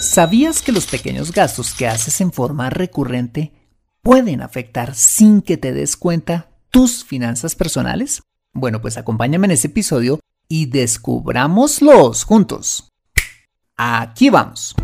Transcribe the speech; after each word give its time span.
¿Sabías 0.00 0.62
que 0.62 0.72
los 0.72 0.86
pequeños 0.86 1.30
gastos 1.30 1.74
que 1.74 1.86
haces 1.86 2.22
en 2.22 2.32
forma 2.32 2.70
recurrente 2.70 3.52
pueden 4.00 4.40
afectar 4.40 4.94
sin 4.94 5.42
que 5.42 5.58
te 5.58 5.74
des 5.74 5.94
cuenta 5.98 6.48
tus 6.70 7.04
finanzas 7.04 7.54
personales? 7.54 8.22
Bueno, 8.54 8.80
pues 8.80 8.96
acompáñame 8.96 9.44
en 9.44 9.50
este 9.50 9.68
episodio 9.68 10.18
y 10.48 10.66
descubrámoslos 10.66 12.24
juntos. 12.24 12.88
Aquí 13.76 14.30
vamos. 14.30 14.74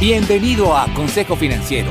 Bienvenido 0.00 0.74
a 0.74 0.92
Consejo 0.94 1.36
Financiero, 1.36 1.90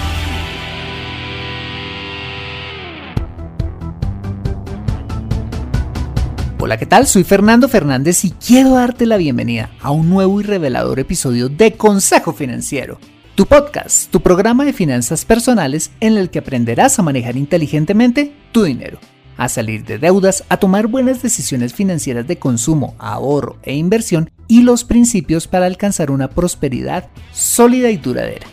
Hola, 6.63 6.77
¿qué 6.77 6.85
tal? 6.85 7.07
Soy 7.07 7.23
Fernando 7.23 7.67
Fernández 7.67 8.23
y 8.23 8.29
quiero 8.29 8.75
darte 8.75 9.07
la 9.07 9.17
bienvenida 9.17 9.71
a 9.81 9.89
un 9.89 10.11
nuevo 10.11 10.39
y 10.39 10.43
revelador 10.43 10.99
episodio 10.99 11.49
de 11.49 11.73
Consejo 11.73 12.33
Financiero, 12.33 12.99
tu 13.33 13.47
podcast, 13.47 14.11
tu 14.11 14.21
programa 14.21 14.63
de 14.63 14.71
finanzas 14.71 15.25
personales 15.25 15.89
en 16.01 16.17
el 16.17 16.29
que 16.29 16.37
aprenderás 16.37 16.99
a 16.99 17.01
manejar 17.01 17.35
inteligentemente 17.35 18.35
tu 18.51 18.61
dinero, 18.61 18.99
a 19.37 19.49
salir 19.49 19.85
de 19.85 19.97
deudas, 19.97 20.43
a 20.49 20.57
tomar 20.57 20.85
buenas 20.85 21.23
decisiones 21.23 21.73
financieras 21.73 22.27
de 22.27 22.37
consumo, 22.37 22.93
ahorro 22.99 23.57
e 23.63 23.73
inversión 23.73 24.29
y 24.47 24.61
los 24.61 24.83
principios 24.83 25.47
para 25.47 25.65
alcanzar 25.65 26.11
una 26.11 26.29
prosperidad 26.29 27.09
sólida 27.31 27.89
y 27.89 27.97
duradera. 27.97 28.45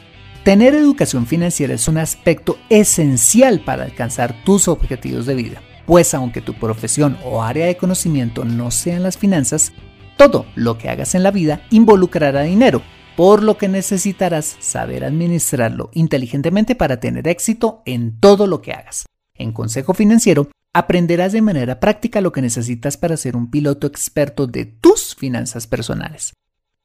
Tener 0.44 0.74
educación 0.74 1.26
financiera 1.26 1.74
es 1.74 1.86
un 1.88 1.98
aspecto 1.98 2.56
esencial 2.70 3.60
para 3.60 3.84
alcanzar 3.84 4.34
tus 4.46 4.66
objetivos 4.66 5.26
de 5.26 5.34
vida 5.34 5.62
pues 5.88 6.12
aunque 6.12 6.42
tu 6.42 6.52
profesión 6.52 7.16
o 7.24 7.42
área 7.42 7.64
de 7.64 7.78
conocimiento 7.78 8.44
no 8.44 8.70
sean 8.70 9.02
las 9.02 9.16
finanzas, 9.16 9.72
todo 10.18 10.44
lo 10.54 10.76
que 10.76 10.90
hagas 10.90 11.14
en 11.14 11.22
la 11.22 11.30
vida 11.30 11.62
involucrará 11.70 12.42
dinero, 12.42 12.82
por 13.16 13.42
lo 13.42 13.56
que 13.56 13.68
necesitarás 13.68 14.58
saber 14.60 15.02
administrarlo 15.02 15.88
inteligentemente 15.94 16.74
para 16.74 17.00
tener 17.00 17.26
éxito 17.26 17.80
en 17.86 18.20
todo 18.20 18.46
lo 18.46 18.60
que 18.60 18.72
hagas. 18.72 19.06
En 19.34 19.52
Consejo 19.52 19.94
Financiero 19.94 20.50
aprenderás 20.74 21.32
de 21.32 21.40
manera 21.40 21.80
práctica 21.80 22.20
lo 22.20 22.32
que 22.32 22.42
necesitas 22.42 22.98
para 22.98 23.16
ser 23.16 23.34
un 23.34 23.50
piloto 23.50 23.86
experto 23.86 24.46
de 24.46 24.66
tus 24.66 25.14
finanzas 25.14 25.66
personales. 25.66 26.34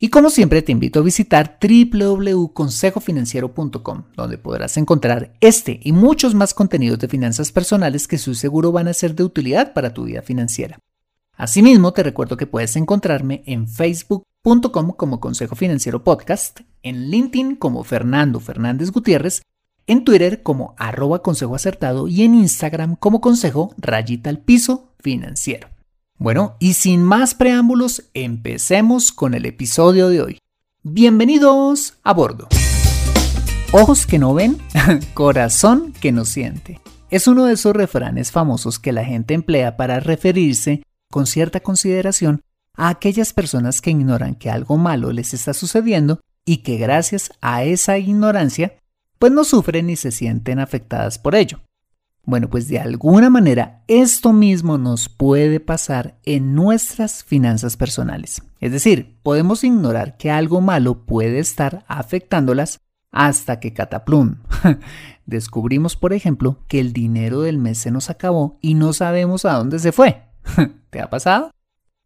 Y 0.04 0.10
como 0.10 0.30
siempre 0.30 0.62
te 0.62 0.74
invito 0.74 1.00
a 1.00 1.02
visitar 1.02 1.58
www.consejofinanciero.com, 1.62 4.04
donde 4.18 4.38
podrás 4.38 4.76
encontrar 4.76 5.38
este 5.40 5.80
y 5.82 5.94
muchos 5.94 6.36
más 6.36 6.54
contenidos 6.54 7.00
de 7.00 7.08
finanzas 7.08 7.54
personales 7.54 8.06
que 8.06 8.18
su 8.18 8.36
seguro 8.36 8.74
van 8.74 8.90
a 8.90 8.94
ser 8.94 9.16
de 9.16 9.24
utilidad 9.24 9.72
para 9.72 9.94
tu 9.94 10.04
vida 10.04 10.22
financiera. 10.22 10.78
Asimismo, 11.38 11.94
te 11.94 12.04
recuerdo 12.04 12.36
que 12.36 12.48
puedes 12.48 12.76
encontrarme 12.76 13.44
en 13.46 13.70
facebook.com 13.70 14.92
como 14.92 15.22
Consejo 15.22 15.56
Financiero 15.56 16.04
Podcast, 16.04 16.60
en 16.82 17.10
LinkedIn 17.10 17.56
como 17.56 17.86
Fernando 17.86 18.42
Fernández 18.42 18.92
Gutiérrez, 18.92 19.42
en 19.88 20.04
Twitter 20.04 20.44
como 20.44 20.76
arroba 20.78 21.22
consejo 21.22 21.56
acertado 21.56 22.10
y 22.10 22.24
en 22.24 22.36
Instagram 22.36 22.98
como 22.98 23.22
consejo 23.22 23.74
rayita 23.78 24.30
al 24.30 24.40
piso 24.40 24.94
financiero. 25.00 25.73
Bueno, 26.18 26.56
y 26.60 26.74
sin 26.74 27.04
más 27.04 27.34
preámbulos, 27.34 28.04
empecemos 28.14 29.12
con 29.12 29.34
el 29.34 29.46
episodio 29.46 30.10
de 30.10 30.22
hoy. 30.22 30.40
Bienvenidos 30.84 31.96
a 32.04 32.14
bordo. 32.14 32.48
Ojos 33.72 34.06
que 34.06 34.20
no 34.20 34.34
ven, 34.34 34.58
corazón 35.16 35.92
que 35.94 36.12
no 36.12 36.26
siente. 36.26 36.80
Es 37.10 37.28
uno 37.28 37.46
de 37.46 37.54
esos 37.54 37.76
refranes 37.76 38.32
famosos 38.32 38.80
que 38.80 38.92
la 38.92 39.04
gente 39.04 39.34
emplea 39.34 39.76
para 39.76 40.00
referirse 40.00 40.84
con 41.10 41.26
cierta 41.26 41.60
consideración 41.62 42.42
a 42.76 42.90
aquellas 42.90 43.34
personas 43.34 43.82
que 43.82 43.92
ignoran 43.92 44.36
que 44.36 44.50
algo 44.50 44.78
malo 44.78 45.12
les 45.12 45.34
está 45.34 45.54
sucediendo 45.54 46.20
y 46.46 46.58
que 46.58 46.78
gracias 46.78 47.32
a 47.42 47.64
esa 47.64 47.98
ignorancia 47.98 48.78
pues 49.20 49.32
no 49.32 49.44
sufren 49.44 49.88
ni 49.88 49.96
se 49.96 50.12
sienten 50.12 50.60
afectadas 50.60 51.18
por 51.18 51.36
ello. 51.36 51.60
Bueno, 52.26 52.50
pues 52.50 52.70
de 52.70 52.80
alguna 52.80 53.30
manera 53.30 53.84
esto 53.88 54.32
mismo 54.32 54.78
nos 54.78 55.10
puede 55.10 55.60
pasar 55.60 56.18
en 56.24 56.56
nuestras 56.56 57.22
finanzas 57.22 57.76
personales. 57.76 58.42
Es 58.62 58.72
decir, 58.72 59.18
podemos 59.24 59.66
ignorar 59.66 60.16
que 60.16 60.32
algo 60.32 60.62
malo 60.62 61.06
puede 61.06 61.40
estar 61.40 61.84
afectándolas 61.90 62.80
hasta 63.12 63.60
que 63.60 63.74
cataplum. 63.74 64.38
Descubrimos, 65.26 65.98
por 65.98 66.14
ejemplo, 66.14 66.60
que 66.70 66.80
el 66.80 66.94
dinero 66.94 67.42
del 67.42 67.58
mes 67.58 67.78
se 67.78 67.92
nos 67.92 68.10
acabó 68.10 68.58
y 68.62 68.76
no 68.76 68.94
sabemos 68.94 69.44
a 69.44 69.54
dónde 69.54 69.80
se 69.80 69.92
fue. 69.92 70.24
¿Te 70.92 71.02
ha 71.02 71.10
pasado? 71.10 71.52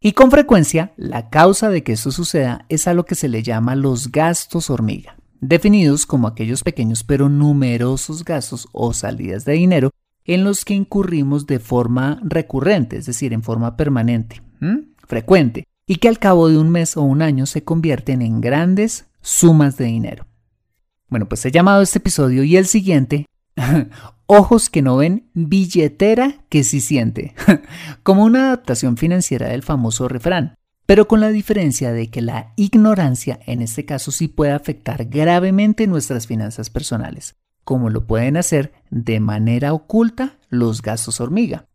Y 0.01 0.13
con 0.13 0.31
frecuencia, 0.31 0.93
la 0.97 1.29
causa 1.29 1.69
de 1.69 1.83
que 1.83 1.93
eso 1.93 2.11
suceda 2.11 2.65
es 2.69 2.87
a 2.87 2.95
lo 2.95 3.05
que 3.05 3.15
se 3.15 3.27
le 3.27 3.43
llama 3.43 3.75
los 3.75 4.11
gastos 4.11 4.71
hormiga, 4.71 5.15
definidos 5.41 6.07
como 6.07 6.27
aquellos 6.27 6.63
pequeños 6.63 7.03
pero 7.03 7.29
numerosos 7.29 8.25
gastos 8.25 8.67
o 8.71 8.93
salidas 8.93 9.45
de 9.45 9.53
dinero 9.53 9.91
en 10.27 10.43
los 10.43 10.65
que 10.65 10.73
incurrimos 10.73 11.47
de 11.47 11.59
forma 11.59 12.19
recurrente, 12.23 12.97
es 12.97 13.05
decir, 13.05 13.33
en 13.33 13.41
forma 13.41 13.75
permanente, 13.77 14.41
frecuente, 15.07 15.63
y 15.87 15.95
que 15.95 16.09
al 16.09 16.19
cabo 16.19 16.49
de 16.49 16.57
un 16.57 16.69
mes 16.69 16.97
o 16.97 17.01
un 17.01 17.21
año 17.21 17.45
se 17.45 17.63
convierten 17.63 18.21
en 18.21 18.41
grandes 18.41 19.05
sumas 19.21 19.77
de 19.77 19.85
dinero. 19.85 20.27
Bueno, 21.09 21.27
pues 21.29 21.45
he 21.45 21.51
llamado 21.51 21.81
este 21.81 21.99
episodio 21.99 22.43
y 22.43 22.57
el 22.57 22.67
siguiente, 22.67 23.25
Ojos 24.29 24.69
que 24.69 24.81
no 24.81 24.97
ven, 24.97 25.29
billetera 25.33 26.35
que 26.49 26.65
sí 26.65 26.81
siente, 26.81 27.33
como 28.03 28.25
una 28.25 28.47
adaptación 28.47 28.97
financiera 28.97 29.47
del 29.47 29.63
famoso 29.63 30.09
refrán, 30.09 30.55
pero 30.85 31.07
con 31.07 31.21
la 31.21 31.29
diferencia 31.29 31.93
de 31.93 32.09
que 32.09 32.21
la 32.21 32.51
ignorancia 32.57 33.39
en 33.45 33.61
este 33.61 33.85
caso 33.85 34.11
sí 34.11 34.27
puede 34.27 34.51
afectar 34.51 35.05
gravemente 35.05 35.87
nuestras 35.87 36.27
finanzas 36.27 36.69
personales, 36.69 37.35
como 37.67 37.89
lo 37.89 38.07
pueden 38.07 38.37
hacer 38.37 38.71
de 38.91 39.19
manera 39.19 39.73
oculta 39.73 40.37
los 40.47 40.81
gastos 40.81 41.19
hormiga. 41.19 41.65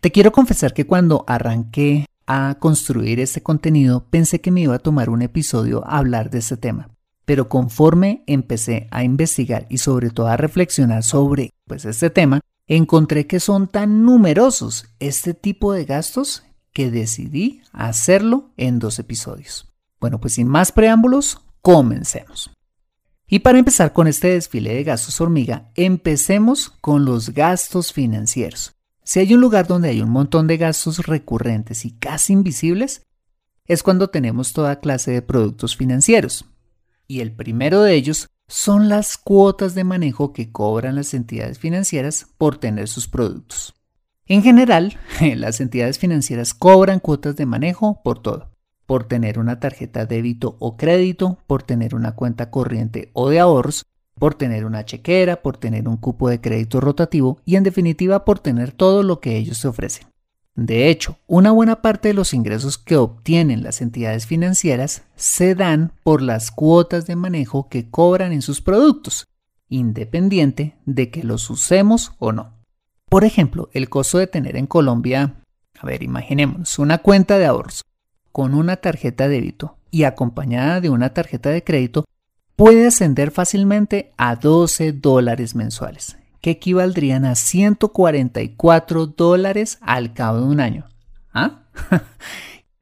Te 0.00 0.10
quiero 0.10 0.32
confesar 0.32 0.72
que 0.72 0.86
cuando 0.86 1.26
arranqué 1.28 2.06
a 2.26 2.56
construir 2.58 3.20
este 3.20 3.42
contenido 3.42 4.06
pensé 4.08 4.40
que 4.40 4.50
me 4.50 4.62
iba 4.62 4.74
a 4.76 4.78
tomar 4.78 5.10
un 5.10 5.20
episodio 5.20 5.86
a 5.86 5.98
hablar 5.98 6.30
de 6.30 6.38
este 6.38 6.56
tema, 6.56 6.88
pero 7.26 7.50
conforme 7.50 8.24
empecé 8.26 8.88
a 8.90 9.04
investigar 9.04 9.66
y 9.68 9.76
sobre 9.76 10.08
todo 10.08 10.28
a 10.28 10.38
reflexionar 10.38 11.02
sobre 11.02 11.50
pues 11.66 11.84
este 11.84 12.08
tema, 12.08 12.40
encontré 12.66 13.26
que 13.26 13.38
son 13.38 13.68
tan 13.68 14.06
numerosos 14.06 14.86
este 15.00 15.34
tipo 15.34 15.74
de 15.74 15.84
gastos 15.84 16.44
que 16.72 16.90
decidí 16.90 17.60
hacerlo 17.74 18.52
en 18.56 18.78
dos 18.78 18.98
episodios. 18.98 19.70
Bueno, 20.00 20.18
pues 20.18 20.32
sin 20.32 20.48
más 20.48 20.72
preámbulos, 20.72 21.42
comencemos. 21.60 22.55
Y 23.28 23.40
para 23.40 23.58
empezar 23.58 23.92
con 23.92 24.06
este 24.06 24.28
desfile 24.28 24.74
de 24.74 24.84
gastos 24.84 25.20
hormiga, 25.20 25.70
empecemos 25.74 26.68
con 26.68 27.04
los 27.04 27.30
gastos 27.30 27.92
financieros. 27.92 28.76
Si 29.02 29.18
hay 29.18 29.34
un 29.34 29.40
lugar 29.40 29.66
donde 29.66 29.88
hay 29.88 30.00
un 30.00 30.10
montón 30.10 30.46
de 30.46 30.56
gastos 30.56 31.06
recurrentes 31.06 31.84
y 31.84 31.90
casi 31.90 32.34
invisibles, 32.34 33.02
es 33.64 33.82
cuando 33.82 34.10
tenemos 34.10 34.52
toda 34.52 34.78
clase 34.78 35.10
de 35.10 35.22
productos 35.22 35.76
financieros. 35.76 36.44
Y 37.08 37.20
el 37.20 37.32
primero 37.32 37.82
de 37.82 37.94
ellos 37.94 38.28
son 38.46 38.88
las 38.88 39.18
cuotas 39.18 39.74
de 39.74 39.82
manejo 39.82 40.32
que 40.32 40.52
cobran 40.52 40.94
las 40.94 41.12
entidades 41.12 41.58
financieras 41.58 42.28
por 42.38 42.58
tener 42.58 42.86
sus 42.86 43.08
productos. 43.08 43.74
En 44.26 44.44
general, 44.44 45.00
las 45.34 45.60
entidades 45.60 45.98
financieras 45.98 46.54
cobran 46.54 47.00
cuotas 47.00 47.34
de 47.34 47.46
manejo 47.46 48.00
por 48.04 48.22
todo 48.22 48.55
por 48.86 49.04
tener 49.04 49.38
una 49.38 49.60
tarjeta 49.60 50.06
débito 50.06 50.56
o 50.60 50.76
crédito, 50.76 51.38
por 51.46 51.62
tener 51.62 51.94
una 51.94 52.12
cuenta 52.12 52.50
corriente 52.50 53.10
o 53.12 53.28
de 53.28 53.40
ahorros, 53.40 53.84
por 54.18 54.34
tener 54.34 54.64
una 54.64 54.84
chequera, 54.84 55.42
por 55.42 55.58
tener 55.58 55.88
un 55.88 55.96
cupo 55.98 56.28
de 56.28 56.40
crédito 56.40 56.80
rotativo 56.80 57.38
y 57.44 57.56
en 57.56 57.64
definitiva 57.64 58.24
por 58.24 58.38
tener 58.38 58.72
todo 58.72 59.02
lo 59.02 59.20
que 59.20 59.36
ellos 59.36 59.60
te 59.60 59.68
ofrecen. 59.68 60.08
De 60.54 60.88
hecho, 60.88 61.18
una 61.26 61.50
buena 61.50 61.82
parte 61.82 62.08
de 62.08 62.14
los 62.14 62.32
ingresos 62.32 62.78
que 62.78 62.96
obtienen 62.96 63.62
las 63.62 63.82
entidades 63.82 64.26
financieras 64.26 65.02
se 65.14 65.54
dan 65.54 65.92
por 66.02 66.22
las 66.22 66.50
cuotas 66.50 67.06
de 67.06 67.14
manejo 67.14 67.68
que 67.68 67.90
cobran 67.90 68.32
en 68.32 68.40
sus 68.40 68.62
productos, 68.62 69.26
independiente 69.68 70.76
de 70.86 71.10
que 71.10 71.24
los 71.24 71.50
usemos 71.50 72.12
o 72.18 72.32
no. 72.32 72.54
Por 73.10 73.24
ejemplo, 73.24 73.68
el 73.74 73.90
costo 73.90 74.16
de 74.16 74.26
tener 74.26 74.56
en 74.56 74.66
Colombia 74.66 75.42
A 75.78 75.86
ver, 75.86 76.02
imaginemos 76.02 76.78
una 76.78 76.98
cuenta 76.98 77.38
de 77.38 77.44
ahorros 77.44 77.82
con 78.36 78.52
una 78.52 78.76
tarjeta 78.76 79.28
de 79.28 79.36
débito 79.36 79.78
y 79.90 80.04
acompañada 80.04 80.82
de 80.82 80.90
una 80.90 81.14
tarjeta 81.14 81.48
de 81.48 81.64
crédito 81.64 82.04
puede 82.54 82.86
ascender 82.86 83.30
fácilmente 83.30 84.12
a 84.18 84.36
12 84.36 84.92
dólares 84.92 85.54
mensuales, 85.54 86.18
que 86.42 86.50
equivaldrían 86.50 87.24
a 87.24 87.34
144 87.34 89.06
dólares 89.06 89.78
al 89.80 90.12
cabo 90.12 90.40
de 90.40 90.46
un 90.48 90.60
año. 90.60 90.84
¿Ah? 91.32 91.62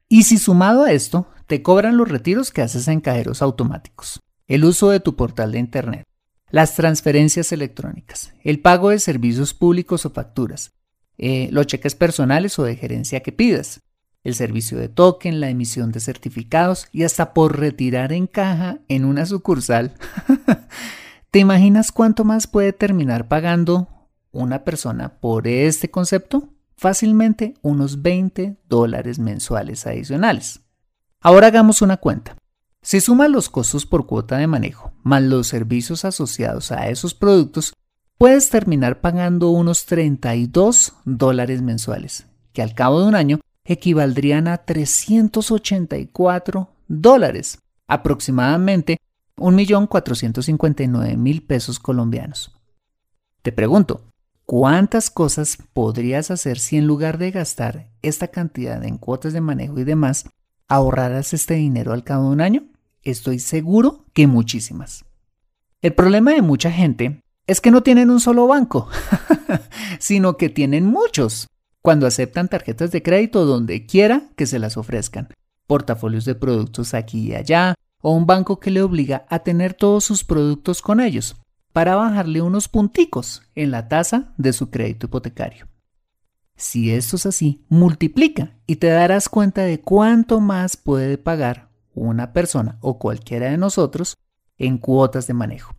y 0.08 0.24
si 0.24 0.38
sumado 0.38 0.82
a 0.82 0.90
esto, 0.90 1.28
te 1.46 1.62
cobran 1.62 1.98
los 1.98 2.08
retiros 2.08 2.50
que 2.50 2.62
haces 2.62 2.88
en 2.88 3.00
cajeros 3.00 3.40
automáticos, 3.40 4.18
el 4.48 4.64
uso 4.64 4.90
de 4.90 4.98
tu 4.98 5.14
portal 5.14 5.52
de 5.52 5.60
Internet, 5.60 6.02
las 6.50 6.74
transferencias 6.74 7.52
electrónicas, 7.52 8.34
el 8.42 8.58
pago 8.58 8.90
de 8.90 8.98
servicios 8.98 9.54
públicos 9.54 10.04
o 10.04 10.10
facturas, 10.10 10.72
eh, 11.16 11.48
los 11.52 11.68
cheques 11.68 11.94
personales 11.94 12.58
o 12.58 12.64
de 12.64 12.74
gerencia 12.74 13.20
que 13.20 13.30
pidas, 13.30 13.84
el 14.25 14.35
servicio 14.35 14.79
de 14.79 14.88
token, 14.88 15.41
la 15.41 15.50
emisión 15.50 15.93
de 15.93 16.00
certificados 16.00 16.88
y 16.91 17.05
hasta 17.05 17.35
por 17.35 17.59
retirar 17.59 18.12
en 18.12 18.26
caja 18.26 18.79
en 18.88 19.05
una 19.05 19.26
sucursal. 19.26 19.93
¿Te 21.31 21.38
imaginas 21.38 21.93
cuánto 21.93 22.25
más 22.25 22.47
puede 22.47 22.73
terminar 22.73 23.29
pagando 23.29 23.88
una 24.32 24.65
persona 24.65 25.21
por 25.21 25.47
este 25.47 25.91
concepto? 25.91 26.49
Fácilmente 26.76 27.55
unos 27.62 28.03
20 28.03 28.56
dólares 28.69 29.19
mensuales 29.19 29.87
adicionales. 29.87 30.61
Ahora 31.21 31.49
hagamos 31.49 31.82
una 31.82 31.99
cuenta. 31.99 32.37
Si 32.82 33.00
sumas 33.00 33.31
los 33.31 33.49
costos 33.49 33.87
por 33.87 34.06
cuota 34.06 34.37
de 34.37 34.47
manejo 34.47 34.93
más 35.03 35.23
los 35.23 35.47
servicios 35.47 36.05
asociados 36.05 36.73
a 36.73 36.88
esos 36.88 37.15
productos, 37.15 37.73
puedes 38.19 38.50
terminar 38.50 39.00
pagando 39.00 39.50
unos 39.50 39.87
32 39.87 40.94
dólares 41.05 41.62
mensuales, 41.62 42.26
que 42.53 42.62
al 42.62 42.75
cabo 42.75 43.00
de 43.00 43.09
un 43.09 43.15
año 43.15 43.41
equivaldrían 43.64 44.49
a 44.49 44.58
384 44.58 46.69
dólares, 46.88 47.58
aproximadamente 47.87 48.99
1.459.000 49.37 51.46
pesos 51.46 51.78
colombianos. 51.78 52.58
Te 53.43 53.52
pregunto, 53.52 54.02
¿cuántas 54.46 55.11
cosas 55.11 55.58
podrías 55.72 56.31
hacer 56.31 56.58
si 56.58 56.76
en 56.76 56.87
lugar 56.87 57.19
de 57.19 57.31
gastar 57.31 57.90
esta 58.02 58.28
cantidad 58.28 58.82
en 58.84 58.99
cuotas 58.99 59.32
de 59.32 59.40
manejo 59.40 59.78
y 59.78 59.84
demás, 59.84 60.28
ahorraras 60.69 61.34
este 61.34 61.55
dinero 61.55 61.93
al 61.93 62.05
cabo 62.05 62.25
de 62.25 62.31
un 62.31 62.40
año? 62.40 62.64
Estoy 63.02 63.38
seguro 63.38 64.05
que 64.12 64.26
muchísimas. 64.26 65.05
El 65.82 65.94
problema 65.94 66.32
de 66.32 66.43
mucha 66.43 66.70
gente 66.70 67.20
es 67.46 67.61
que 67.61 67.70
no 67.70 67.82
tienen 67.82 68.08
un 68.08 68.20
solo 68.20 68.46
banco, 68.46 68.88
sino 69.99 70.38
que 70.38 70.49
tienen 70.49 70.87
muchos 70.87 71.49
cuando 71.84 72.06
aceptan 72.06 72.48
tarjetas 72.48 72.92
de 72.92 73.02
crédito 73.02 73.44
donde 73.44 73.84
quiera 73.84 74.31
que 74.36 74.46
se 74.46 74.58
las 74.58 74.78
ofrezcan, 74.78 75.28
portafolios 75.66 76.25
de 76.25 76.34
productos 76.34 76.94
aquí 76.94 77.28
y 77.28 77.34
allá, 77.34 77.75
o 78.00 78.12
un 78.12 78.25
banco 78.25 78.58
que 78.58 78.70
le 78.70 78.81
obliga 78.81 79.26
a 79.28 79.40
tener 79.40 79.75
todos 79.75 80.02
sus 80.02 80.25
productos 80.25 80.81
con 80.81 80.98
ellos, 80.98 81.36
para 81.75 81.94
bajarle 81.94 82.40
unos 82.40 82.69
punticos 82.69 83.42
en 83.54 83.70
la 83.70 83.86
tasa 83.88 84.32
de 84.38 84.54
su 84.54 84.70
crédito 84.70 85.08
hipotecario. 85.08 85.69
Si 86.56 86.90
esto 86.90 87.16
es 87.16 87.26
así, 87.26 87.66
multiplica 87.69 88.56
y 88.66 88.76
te 88.76 88.87
darás 88.87 89.28
cuenta 89.28 89.60
de 89.60 89.82
cuánto 89.82 90.40
más 90.40 90.78
puede 90.78 91.19
pagar 91.19 91.69
una 91.92 92.32
persona 92.32 92.78
o 92.80 92.98
cualquiera 92.98 93.50
de 93.50 93.58
nosotros 93.58 94.16
en 94.56 94.78
cuotas 94.78 95.26
de 95.26 95.34
manejo. 95.34 95.76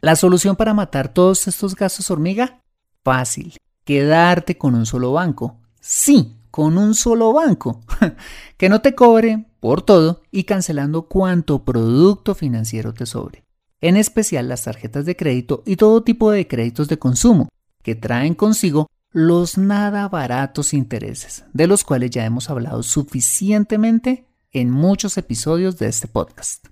La 0.00 0.14
solución 0.14 0.54
para 0.54 0.72
matar 0.72 1.12
todos 1.12 1.48
estos 1.48 1.74
gastos 1.74 2.12
hormiga? 2.12 2.62
Fácil 3.02 3.54
quedarte 3.84 4.58
con 4.58 4.74
un 4.74 4.86
solo 4.86 5.12
banco. 5.12 5.58
Sí, 5.80 6.36
con 6.50 6.78
un 6.78 6.94
solo 6.94 7.32
banco. 7.32 7.80
que 8.56 8.68
no 8.68 8.80
te 8.80 8.94
cobre 8.94 9.46
por 9.60 9.82
todo 9.82 10.22
y 10.30 10.44
cancelando 10.44 11.02
cuanto 11.02 11.64
producto 11.64 12.34
financiero 12.34 12.92
te 12.94 13.06
sobre. 13.06 13.44
En 13.80 13.96
especial 13.96 14.48
las 14.48 14.64
tarjetas 14.64 15.06
de 15.06 15.16
crédito 15.16 15.62
y 15.66 15.76
todo 15.76 16.02
tipo 16.02 16.30
de 16.30 16.46
créditos 16.46 16.88
de 16.88 16.98
consumo, 16.98 17.48
que 17.82 17.94
traen 17.94 18.34
consigo 18.34 18.86
los 19.10 19.58
nada 19.58 20.08
baratos 20.08 20.72
intereses, 20.72 21.44
de 21.52 21.66
los 21.66 21.84
cuales 21.84 22.10
ya 22.10 22.24
hemos 22.24 22.48
hablado 22.48 22.82
suficientemente 22.82 24.26
en 24.52 24.70
muchos 24.70 25.18
episodios 25.18 25.78
de 25.78 25.88
este 25.88 26.08
podcast. 26.08 26.71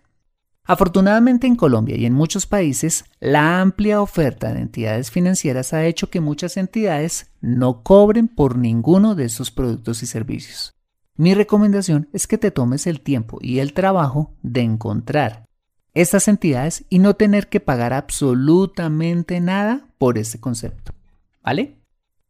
Afortunadamente 0.64 1.46
en 1.46 1.56
Colombia 1.56 1.96
y 1.96 2.06
en 2.06 2.12
muchos 2.12 2.46
países, 2.46 3.04
la 3.18 3.60
amplia 3.60 4.00
oferta 4.00 4.52
de 4.52 4.60
entidades 4.60 5.10
financieras 5.10 5.72
ha 5.72 5.84
hecho 5.86 6.10
que 6.10 6.20
muchas 6.20 6.56
entidades 6.56 7.32
no 7.40 7.82
cobren 7.82 8.28
por 8.28 8.56
ninguno 8.56 9.14
de 9.14 9.24
esos 9.24 9.50
productos 9.50 10.02
y 10.02 10.06
servicios. 10.06 10.72
Mi 11.16 11.34
recomendación 11.34 12.08
es 12.12 12.26
que 12.26 12.38
te 12.38 12.50
tomes 12.50 12.86
el 12.86 13.00
tiempo 13.00 13.38
y 13.40 13.58
el 13.58 13.72
trabajo 13.72 14.32
de 14.42 14.60
encontrar 14.62 15.44
estas 15.92 16.28
entidades 16.28 16.84
y 16.88 17.00
no 17.00 17.14
tener 17.14 17.48
que 17.48 17.58
pagar 17.58 17.92
absolutamente 17.92 19.40
nada 19.40 19.88
por 19.98 20.18
este 20.18 20.38
concepto. 20.38 20.94
¿Vale? 21.42 21.78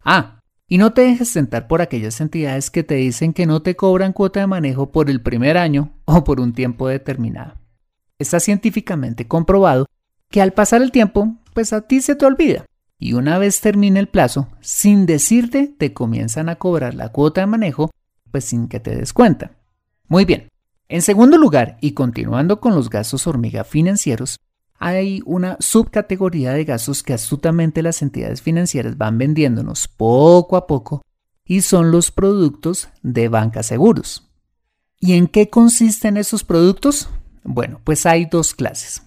Ah, 0.03 0.41
y 0.67 0.79
no 0.79 0.93
te 0.93 1.03
dejes 1.03 1.29
sentar 1.29 1.69
por 1.69 1.83
aquellas 1.83 2.21
entidades 2.21 2.71
que 2.71 2.85
te 2.85 2.95
dicen 2.95 3.35
que 3.35 3.45
no 3.45 3.61
te 3.61 3.77
cobran 3.77 4.15
cuota 4.15 4.41
de 4.41 4.47
manejo 4.47 4.91
por 4.93 5.11
el 5.11 5.21
primer 5.21 5.59
año 5.59 5.93
o 6.07 6.25
por 6.25 6.41
un 6.41 6.55
tiempo 6.55 6.89
determinado 6.89 7.60
está 8.21 8.39
científicamente 8.39 9.27
comprobado 9.27 9.87
que 10.31 10.41
al 10.41 10.53
pasar 10.53 10.83
el 10.83 10.93
tiempo, 10.93 11.37
pues 11.55 11.73
a 11.73 11.81
ti 11.83 12.01
se 12.01 12.15
te 12.15 12.25
olvida. 12.25 12.65
Y 12.99 13.15
una 13.15 13.39
vez 13.39 13.61
termine 13.61 13.99
el 13.99 14.09
plazo, 14.09 14.49
sin 14.61 15.07
decirte, 15.07 15.67
te 15.67 15.93
comienzan 15.93 16.49
a 16.49 16.57
cobrar 16.57 16.95
la 16.95 17.09
cuota 17.09 17.41
de 17.41 17.47
manejo, 17.49 17.91
pues 18.31 18.45
sin 18.45 18.69
que 18.69 18.79
te 18.79 18.95
des 18.95 19.13
cuenta. 19.13 19.53
Muy 20.07 20.25
bien. 20.25 20.49
En 20.89 21.03
segundo 21.03 21.39
lugar, 21.39 21.79
y 21.81 21.93
continuando 21.93 22.61
con 22.61 22.75
los 22.75 22.91
gastos 22.91 23.27
hormiga 23.27 23.65
financieros, 23.65 24.39
hay 24.79 25.23
una 25.25 25.57
subcategoría 25.61 26.53
de 26.53 26.65
gastos 26.65 27.03
que 27.03 27.13
astutamente 27.13 27.83
las 27.83 28.03
entidades 28.03 28.43
financieras 28.43 28.97
van 28.97 29.19
vendiéndonos 29.19 29.89
poco 29.89 30.57
a 30.57 30.67
poco 30.67 31.03
y 31.45 31.63
son 31.63 31.91
los 31.91 32.11
productos 32.11 32.89
de 33.03 33.29
banca 33.29 33.63
seguros. 33.63 34.31
¿Y 34.99 35.15
en 35.15 35.27
qué 35.27 35.49
consisten 35.49 36.17
esos 36.17 36.45
productos? 36.45 37.09
Bueno, 37.45 37.81
pues 37.85 38.07
hay 38.07 38.27
dos 38.27 38.55
clases. 38.55 39.03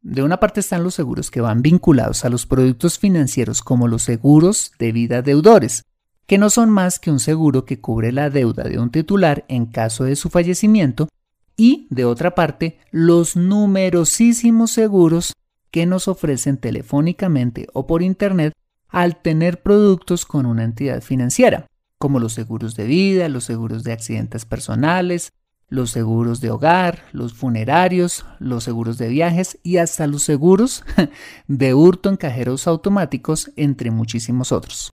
De 0.00 0.22
una 0.22 0.40
parte 0.40 0.60
están 0.60 0.84
los 0.84 0.94
seguros 0.94 1.30
que 1.30 1.40
van 1.40 1.60
vinculados 1.60 2.24
a 2.24 2.28
los 2.28 2.46
productos 2.46 2.98
financieros 2.98 3.62
como 3.62 3.88
los 3.88 4.02
seguros 4.02 4.72
de 4.78 4.92
vida 4.92 5.22
deudores, 5.22 5.84
que 6.26 6.38
no 6.38 6.50
son 6.50 6.70
más 6.70 6.98
que 6.98 7.10
un 7.10 7.20
seguro 7.20 7.64
que 7.64 7.80
cubre 7.80 8.12
la 8.12 8.30
deuda 8.30 8.64
de 8.64 8.78
un 8.78 8.90
titular 8.90 9.44
en 9.48 9.66
caso 9.66 10.04
de 10.04 10.14
su 10.14 10.30
fallecimiento, 10.30 11.08
y 11.56 11.88
de 11.90 12.04
otra 12.04 12.34
parte 12.34 12.78
los 12.92 13.34
numerosísimos 13.34 14.70
seguros 14.70 15.32
que 15.70 15.86
nos 15.86 16.06
ofrecen 16.06 16.56
telefónicamente 16.56 17.66
o 17.72 17.86
por 17.86 18.02
Internet 18.02 18.52
al 18.88 19.20
tener 19.20 19.62
productos 19.62 20.24
con 20.24 20.46
una 20.46 20.64
entidad 20.64 21.02
financiera, 21.02 21.66
como 21.98 22.20
los 22.20 22.32
seguros 22.32 22.76
de 22.76 22.86
vida, 22.86 23.28
los 23.28 23.44
seguros 23.44 23.84
de 23.84 23.92
accidentes 23.92 24.44
personales, 24.44 25.32
los 25.68 25.90
seguros 25.90 26.40
de 26.40 26.50
hogar, 26.50 27.04
los 27.12 27.34
funerarios, 27.34 28.24
los 28.38 28.64
seguros 28.64 28.98
de 28.98 29.08
viajes 29.08 29.58
y 29.62 29.76
hasta 29.76 30.06
los 30.06 30.22
seguros 30.22 30.84
de 31.46 31.74
hurto 31.74 32.08
en 32.08 32.16
cajeros 32.16 32.66
automáticos, 32.66 33.50
entre 33.56 33.90
muchísimos 33.90 34.50
otros. 34.52 34.90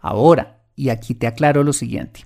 Ahora, 0.00 0.62
y 0.74 0.90
aquí 0.90 1.14
te 1.14 1.26
aclaro 1.26 1.64
lo 1.64 1.72
siguiente. 1.72 2.24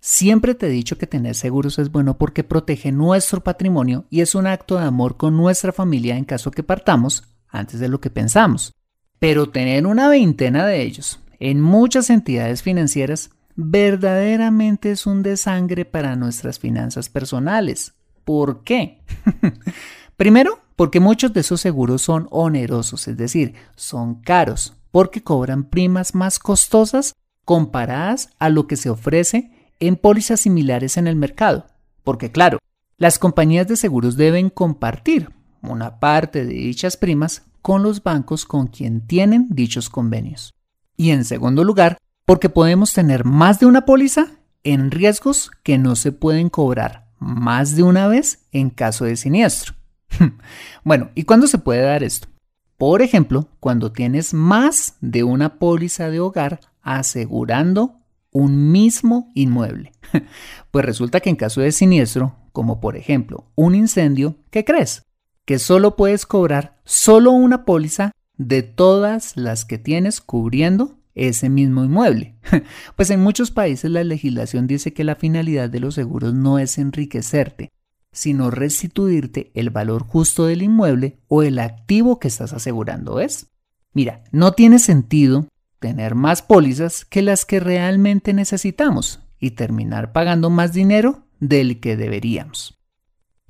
Siempre 0.00 0.54
te 0.54 0.66
he 0.66 0.70
dicho 0.70 0.98
que 0.98 1.06
tener 1.06 1.34
seguros 1.34 1.78
es 1.78 1.90
bueno 1.90 2.18
porque 2.18 2.44
protege 2.44 2.92
nuestro 2.92 3.42
patrimonio 3.42 4.04
y 4.10 4.20
es 4.20 4.34
un 4.34 4.46
acto 4.46 4.78
de 4.78 4.84
amor 4.84 5.16
con 5.16 5.36
nuestra 5.36 5.72
familia 5.72 6.16
en 6.18 6.24
caso 6.24 6.50
que 6.50 6.62
partamos 6.62 7.24
antes 7.48 7.80
de 7.80 7.88
lo 7.88 8.00
que 8.00 8.10
pensamos. 8.10 8.74
Pero 9.18 9.48
tener 9.48 9.86
una 9.86 10.08
veintena 10.08 10.66
de 10.66 10.82
ellos 10.82 11.20
en 11.40 11.62
muchas 11.62 12.10
entidades 12.10 12.62
financieras 12.62 13.30
verdaderamente 13.56 14.90
es 14.90 15.06
un 15.06 15.22
desangre 15.22 15.84
para 15.84 16.16
nuestras 16.16 16.58
finanzas 16.58 17.08
personales. 17.08 17.94
¿Por 18.24 18.64
qué? 18.64 19.00
Primero, 20.16 20.60
porque 20.76 21.00
muchos 21.00 21.32
de 21.32 21.40
esos 21.40 21.60
seguros 21.60 22.02
son 22.02 22.26
onerosos, 22.30 23.06
es 23.08 23.16
decir, 23.16 23.54
son 23.76 24.16
caros, 24.16 24.74
porque 24.90 25.22
cobran 25.22 25.64
primas 25.64 26.14
más 26.14 26.38
costosas 26.38 27.14
comparadas 27.44 28.30
a 28.38 28.48
lo 28.48 28.66
que 28.66 28.76
se 28.76 28.90
ofrece 28.90 29.50
en 29.80 29.96
pólizas 29.96 30.40
similares 30.40 30.96
en 30.96 31.06
el 31.06 31.16
mercado. 31.16 31.66
Porque 32.02 32.30
claro, 32.30 32.58
las 32.96 33.18
compañías 33.18 33.66
de 33.68 33.76
seguros 33.76 34.16
deben 34.16 34.50
compartir 34.50 35.30
una 35.62 35.98
parte 35.98 36.44
de 36.44 36.54
dichas 36.54 36.96
primas 36.96 37.42
con 37.62 37.82
los 37.82 38.02
bancos 38.02 38.44
con 38.44 38.66
quien 38.66 39.06
tienen 39.06 39.48
dichos 39.50 39.88
convenios. 39.88 40.52
Y 40.96 41.10
en 41.10 41.24
segundo 41.24 41.64
lugar, 41.64 41.98
porque 42.24 42.48
podemos 42.48 42.92
tener 42.92 43.24
más 43.24 43.60
de 43.60 43.66
una 43.66 43.84
póliza 43.84 44.28
en 44.62 44.90
riesgos 44.90 45.50
que 45.62 45.78
no 45.78 45.94
se 45.96 46.12
pueden 46.12 46.48
cobrar 46.48 47.08
más 47.18 47.76
de 47.76 47.82
una 47.82 48.08
vez 48.08 48.46
en 48.52 48.70
caso 48.70 49.04
de 49.04 49.16
siniestro. 49.16 49.74
bueno, 50.84 51.10
¿y 51.14 51.24
cuándo 51.24 51.46
se 51.46 51.58
puede 51.58 51.82
dar 51.82 52.02
esto? 52.02 52.28
Por 52.76 53.02
ejemplo, 53.02 53.48
cuando 53.60 53.92
tienes 53.92 54.34
más 54.34 54.96
de 55.00 55.22
una 55.22 55.58
póliza 55.58 56.10
de 56.10 56.20
hogar 56.20 56.60
asegurando 56.82 58.00
un 58.30 58.72
mismo 58.72 59.30
inmueble. 59.34 59.92
Pues 60.70 60.84
resulta 60.84 61.20
que 61.20 61.30
en 61.30 61.36
caso 61.36 61.60
de 61.60 61.70
siniestro, 61.70 62.34
como 62.50 62.80
por 62.80 62.96
ejemplo 62.96 63.44
un 63.54 63.76
incendio, 63.76 64.36
¿qué 64.50 64.64
crees? 64.64 65.04
Que 65.44 65.60
solo 65.60 65.94
puedes 65.94 66.26
cobrar 66.26 66.80
solo 66.84 67.30
una 67.30 67.64
póliza 67.64 68.10
de 68.36 68.62
todas 68.62 69.36
las 69.36 69.64
que 69.64 69.78
tienes 69.78 70.20
cubriendo 70.20 70.98
ese 71.14 71.48
mismo 71.48 71.84
inmueble. 71.84 72.36
Pues 72.96 73.10
en 73.10 73.20
muchos 73.20 73.50
países 73.50 73.90
la 73.90 74.04
legislación 74.04 74.66
dice 74.66 74.92
que 74.92 75.04
la 75.04 75.16
finalidad 75.16 75.70
de 75.70 75.80
los 75.80 75.94
seguros 75.94 76.34
no 76.34 76.58
es 76.58 76.78
enriquecerte, 76.78 77.70
sino 78.12 78.50
restituirte 78.50 79.50
el 79.54 79.70
valor 79.70 80.04
justo 80.04 80.46
del 80.46 80.62
inmueble 80.62 81.18
o 81.28 81.42
el 81.42 81.58
activo 81.58 82.18
que 82.18 82.28
estás 82.28 82.52
asegurando 82.52 83.20
es. 83.20 83.48
Mira, 83.92 84.22
no 84.32 84.52
tiene 84.52 84.78
sentido 84.78 85.48
tener 85.80 86.14
más 86.14 86.42
pólizas 86.42 87.04
que 87.04 87.22
las 87.22 87.44
que 87.44 87.60
realmente 87.60 88.32
necesitamos 88.32 89.20
y 89.38 89.52
terminar 89.52 90.12
pagando 90.12 90.48
más 90.48 90.72
dinero 90.72 91.26
del 91.40 91.80
que 91.80 91.96
deberíamos. 91.96 92.78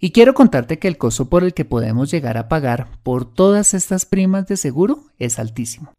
Y 0.00 0.11
quiero 0.11 0.35
contarte 0.35 0.78
que 0.78 0.88
el 0.88 0.99
costo 0.99 1.28
por 1.30 1.44
el 1.44 1.54
que 1.54 1.64
podemos 1.64 2.11
llegar 2.11 2.37
a 2.37 2.49
pagar 2.49 2.88
por 3.02 3.33
todas 3.33 3.73
estas 3.75 4.04
primas 4.04 4.47
de 4.47 4.56
seguro 4.56 5.04
es 5.18 5.38
altísimo. 5.38 5.92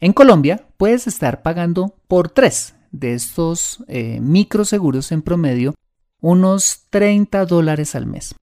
En 0.00 0.12
Colombia 0.14 0.66
puedes 0.78 1.06
estar 1.06 1.42
pagando 1.42 1.94
por 2.08 2.30
tres 2.30 2.74
de 2.90 3.12
estos 3.12 3.84
eh, 3.86 4.18
microseguros 4.20 5.12
en 5.12 5.20
promedio 5.20 5.74
unos 6.22 6.86
30 6.88 7.44
dólares 7.44 7.94
al 7.94 8.06
mes, 8.06 8.34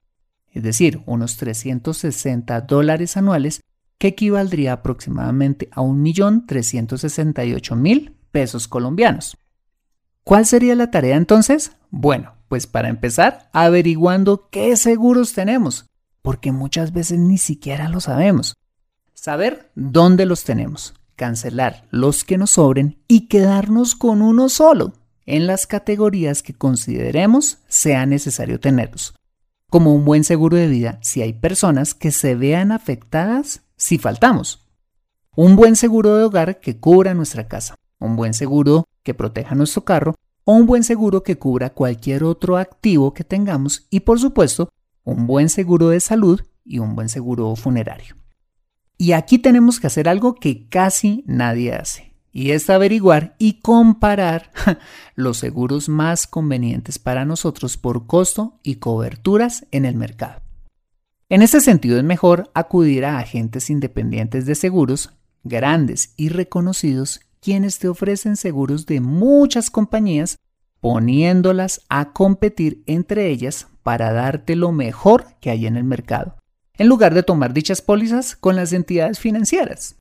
es 0.53 0.63
decir, 0.63 1.03
unos 1.07 1.37
360 1.37 2.61
dólares 2.63 3.17
anuales, 3.17 3.61
que 3.99 4.07
equivaldría 4.09 4.73
aproximadamente 4.75 5.69
a 5.73 5.81
1.368.000 5.83 8.13
pesos 8.31 8.69
colombianos. 8.69 9.37
¿Cuál 10.23 10.47
sería 10.47 10.77
la 10.77 10.93
tarea 10.93 11.17
entonces? 11.17 11.73
Bueno, 11.91 12.35
pues 12.49 12.69
para 12.69 12.89
empezar, 12.89 13.51
averiguando 13.53 14.49
qué 14.51 14.77
seguros 14.77 15.33
tenemos, 15.33 15.87
porque 16.23 16.53
muchas 16.53 16.93
veces 16.93 17.19
ni 17.19 17.39
siquiera 17.39 17.89
lo 17.89 17.99
sabemos. 18.01 18.55
Saber 19.15 19.73
dónde 19.75 20.27
los 20.27 20.45
tenemos, 20.45 20.95
cancelar 21.19 21.85
los 21.91 22.25
que 22.25 22.39
nos 22.39 22.53
sobren 22.53 22.97
y 23.09 23.27
quedarnos 23.27 23.95
con 23.95 24.23
uno 24.23 24.49
solo 24.49 24.95
en 25.27 25.47
las 25.47 25.67
categorías 25.67 26.43
que 26.43 26.55
consideremos 26.55 27.59
sea 27.69 28.07
necesario 28.07 28.61
tenerlos. 28.61 29.15
Como 29.69 29.95
un 29.95 30.07
buen 30.07 30.25
seguro 30.25 30.57
de 30.57 30.69
vida 30.69 30.99
si 31.03 31.21
hay 31.21 31.35
personas 31.35 31.95
que 31.95 32.13
se 32.13 32.35
vean 32.35 32.73
afectadas 32.73 33.63
si 33.77 33.99
faltamos. 33.99 34.67
Un 35.37 35.57
buen 35.57 35.77
seguro 35.77 36.17
de 36.17 36.25
hogar 36.25 36.61
que 36.61 36.79
cubra 36.79 37.13
nuestra 37.13 37.49
casa. 37.49 37.75
Un 37.99 38.17
buen 38.17 38.33
seguro 38.33 38.85
que 39.03 39.13
proteja 39.13 39.55
nuestro 39.55 39.85
carro 39.85 40.15
o 40.45 40.53
un 40.53 40.67
buen 40.67 40.85
seguro 40.85 41.23
que 41.25 41.37
cubra 41.37 41.71
cualquier 41.71 42.25
otro 42.25 42.57
activo 42.57 43.13
que 43.13 43.25
tengamos 43.25 43.87
y 43.91 44.01
por 44.01 44.21
supuesto 44.21 44.71
un 45.05 45.27
buen 45.27 45.49
seguro 45.49 45.89
de 45.89 46.01
salud 46.01 46.41
y 46.65 46.79
un 46.79 46.95
buen 46.95 47.09
seguro 47.09 47.55
funerario. 47.57 48.18
Y 49.01 49.13
aquí 49.13 49.39
tenemos 49.39 49.79
que 49.79 49.87
hacer 49.87 50.09
algo 50.09 50.35
que 50.35 50.67
casi 50.69 51.23
nadie 51.25 51.73
hace, 51.73 52.13
y 52.33 52.51
es 52.51 52.69
averiguar 52.69 53.37
y 53.39 53.61
comparar 53.61 54.51
los 55.15 55.39
seguros 55.39 55.89
más 55.89 56.27
convenientes 56.27 56.99
para 56.99 57.25
nosotros 57.25 57.77
por 57.77 58.09
costo 58.09 58.59
y 58.65 58.77
coberturas 58.77 59.67
en 59.71 59.85
el 59.85 59.95
mercado. 59.95 60.43
En 61.29 61.43
ese 61.43 61.61
sentido 61.61 61.97
es 61.97 62.03
mejor 62.03 62.51
acudir 62.55 63.05
a 63.05 63.19
agentes 63.19 63.71
independientes 63.71 64.47
de 64.47 64.57
seguros, 64.57 65.13
grandes 65.45 66.13
y 66.17 66.31
reconocidos, 66.31 67.21
quienes 67.41 67.79
te 67.79 67.87
ofrecen 67.87 68.37
seguros 68.37 68.85
de 68.87 69.01
muchas 69.01 69.71
compañías, 69.71 70.39
poniéndolas 70.81 71.83
a 71.89 72.13
competir 72.13 72.83
entre 72.87 73.29
ellas 73.29 73.69
para 73.85 74.13
darte 74.13 74.57
lo 74.57 74.73
mejor 74.73 75.37
que 75.41 75.51
hay 75.51 75.67
en 75.67 75.77
el 75.77 75.85
mercado 75.85 76.38
en 76.79 76.89
lugar 76.89 77.13
de 77.13 77.25
tomar 77.25 77.53
dichas 77.53 77.83
pólizas 77.83 78.37
con 78.37 78.57
las 78.57 78.73
entidades 78.73 79.19
financieras. 79.19 79.97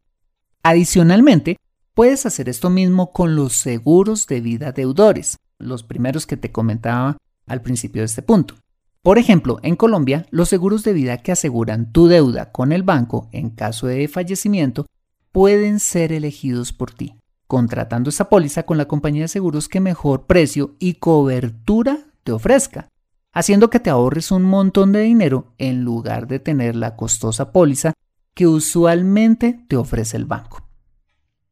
Adicionalmente, 0.63 1.57
puedes 1.93 2.25
hacer 2.25 2.47
esto 2.49 2.69
mismo 2.69 3.11
con 3.11 3.35
los 3.35 3.53
seguros 3.53 4.27
de 4.27 4.41
vida 4.41 4.71
deudores, 4.71 5.37
los 5.57 5.83
primeros 5.83 6.27
que 6.27 6.37
te 6.37 6.51
comentaba 6.51 7.17
al 7.47 7.61
principio 7.61 8.03
de 8.03 8.05
este 8.05 8.21
punto. 8.21 8.55
Por 9.01 9.17
ejemplo, 9.17 9.59
en 9.63 9.75
Colombia, 9.75 10.25
los 10.29 10.49
seguros 10.49 10.83
de 10.83 10.93
vida 10.93 11.17
que 11.17 11.31
aseguran 11.31 11.91
tu 11.91 12.07
deuda 12.07 12.51
con 12.51 12.71
el 12.71 12.83
banco 12.83 13.29
en 13.31 13.49
caso 13.49 13.87
de 13.87 14.07
fallecimiento 14.07 14.85
pueden 15.31 15.79
ser 15.79 16.11
elegidos 16.11 16.73
por 16.73 16.91
ti, 16.91 17.15
contratando 17.47 18.09
esa 18.09 18.29
póliza 18.29 18.63
con 18.63 18.77
la 18.77 18.87
compañía 18.87 19.23
de 19.23 19.29
seguros 19.29 19.67
que 19.67 19.79
mejor 19.79 20.25
precio 20.25 20.75
y 20.79 20.95
cobertura 20.95 21.99
te 22.23 22.33
ofrezca 22.33 22.89
haciendo 23.37 23.69
que 23.69 23.79
te 23.79 23.91
ahorres 23.91 24.31
un 24.31 24.41
montón 24.41 24.91
de 24.91 25.01
dinero 25.01 25.53
en 25.59 25.83
lugar 25.83 26.25
de 26.27 26.39
tener 26.39 26.75
la 26.75 26.95
costosa 26.95 27.51
póliza 27.51 27.93
que 28.33 28.47
usualmente 28.47 29.63
te 29.67 29.75
ofrece 29.75 30.17
el 30.17 30.25
banco. 30.25 30.67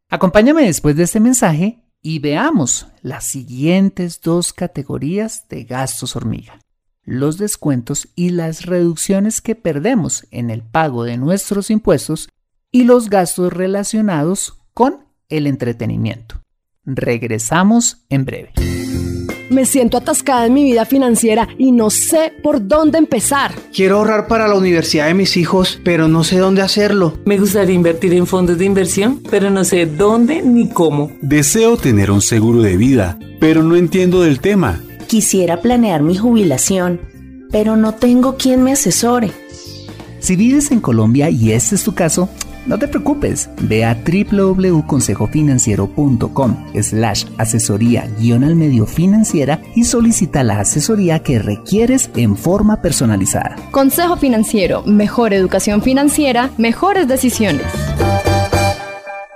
Acompáñame 0.10 0.64
después 0.64 0.96
de 0.96 1.04
este 1.04 1.20
mensaje 1.20 1.84
y 2.02 2.18
veamos 2.18 2.88
las 3.04 3.26
siguientes 3.26 4.20
dos 4.20 4.52
categorías 4.52 5.48
de 5.48 5.64
gastos 5.66 6.16
hormiga, 6.16 6.60
los 7.04 7.38
descuentos 7.38 8.08
y 8.16 8.32
las 8.32 8.66
reducciones 8.66 9.40
que 9.40 9.54
perdemos 9.54 10.26
en 10.32 10.50
el 10.50 10.64
pago 10.64 11.04
de 11.04 11.18
nuestros 11.18 11.70
impuestos 11.70 12.30
y 12.72 12.86
los 12.86 13.12
gastos 13.12 13.54
relacionados 13.54 14.60
con 14.74 15.06
el 15.30 15.46
entretenimiento. 15.46 16.42
Regresamos 16.84 18.06
en 18.10 18.26
breve. 18.26 18.85
Me 19.56 19.66
siento 19.66 19.96
atascada 19.96 20.48
en 20.48 20.54
mi 20.54 20.66
vida 20.66 20.84
financiera 20.84 21.48
y 21.58 21.72
no 21.72 21.90
sé 21.90 22.34
por 22.44 22.68
dónde 22.68 22.98
empezar. 22.98 23.54
Quiero 23.74 24.00
ahorrar 24.00 24.28
para 24.28 24.50
la 24.50 24.56
universidad 24.56 25.08
de 25.08 25.14
mis 25.14 25.38
hijos, 25.38 25.80
pero 25.82 26.10
no 26.10 26.26
sé 26.26 26.40
dónde 26.40 26.62
hacerlo. 26.62 27.14
Me 27.24 27.38
gustaría 27.38 27.74
invertir 27.74 28.14
en 28.16 28.28
fondos 28.28 28.58
de 28.58 28.66
inversión, 28.66 29.22
pero 29.32 29.50
no 29.50 29.64
sé 29.64 29.86
dónde 29.86 30.42
ni 30.42 30.68
cómo. 30.68 31.10
Deseo 31.22 31.78
tener 31.78 32.12
un 32.12 32.22
seguro 32.22 32.64
de 32.64 32.76
vida, 32.76 33.18
pero 33.40 33.64
no 33.64 33.78
entiendo 33.78 34.24
del 34.24 34.42
tema. 34.42 34.84
Quisiera 35.08 35.62
planear 35.62 36.02
mi 36.02 36.18
jubilación, 36.18 37.00
pero 37.50 37.78
no 37.78 37.94
tengo 37.94 38.36
quien 38.36 38.62
me 38.62 38.74
asesore. 38.74 39.32
Si 40.20 40.36
vives 40.36 40.70
en 40.72 40.82
Colombia 40.82 41.30
y 41.30 41.54
este 41.54 41.76
es 41.76 41.84
tu 41.86 41.94
caso, 41.94 42.28
no 42.66 42.80
te 42.80 42.88
preocupes, 42.88 43.50
ve 43.62 43.86
a 43.86 43.96
www.consejofinanciero.com 43.96 46.66
slash 46.82 47.26
asesoría 47.38 48.08
guion 48.20 48.44
al 48.44 48.56
medio 48.56 48.86
financiera 48.86 49.62
y 49.76 49.84
solicita 49.84 50.44
la 50.44 50.60
asesoría 50.60 51.24
que 51.24 51.40
requieres 51.40 52.12
en 52.16 52.38
forma 52.38 52.82
personalizada. 52.82 53.56
Consejo 53.72 54.18
Financiero, 54.18 54.84
mejor 54.84 55.34
educación 55.34 55.82
financiera, 55.82 56.52
mejores 56.58 57.08
decisiones. 57.08 57.66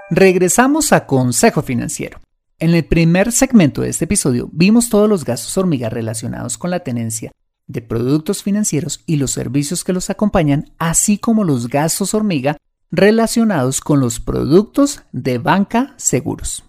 Regresamos 0.09 0.91
a 0.91 1.05
Consejo 1.05 1.61
Financiero. 1.61 2.19
En 2.57 2.73
el 2.73 2.83
primer 2.83 3.31
segmento 3.31 3.81
de 3.81 3.89
este 3.89 4.05
episodio 4.05 4.49
vimos 4.51 4.89
todos 4.89 5.07
los 5.07 5.23
gastos 5.23 5.55
hormiga 5.57 5.89
relacionados 5.89 6.57
con 6.57 6.71
la 6.71 6.79
tenencia 6.79 7.31
de 7.67 7.81
productos 7.81 8.43
financieros 8.43 9.03
y 9.05 9.17
los 9.17 9.31
servicios 9.31 9.83
que 9.83 9.93
los 9.93 10.09
acompañan, 10.09 10.71
así 10.79 11.19
como 11.19 11.43
los 11.43 11.69
gastos 11.69 12.15
hormiga 12.15 12.57
relacionados 12.91 13.81
con 13.81 13.99
los 13.99 14.19
productos 14.19 15.01
de 15.11 15.37
banca 15.37 15.93
seguros. 15.97 16.63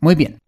Muy 0.00 0.14
bien. 0.14 0.38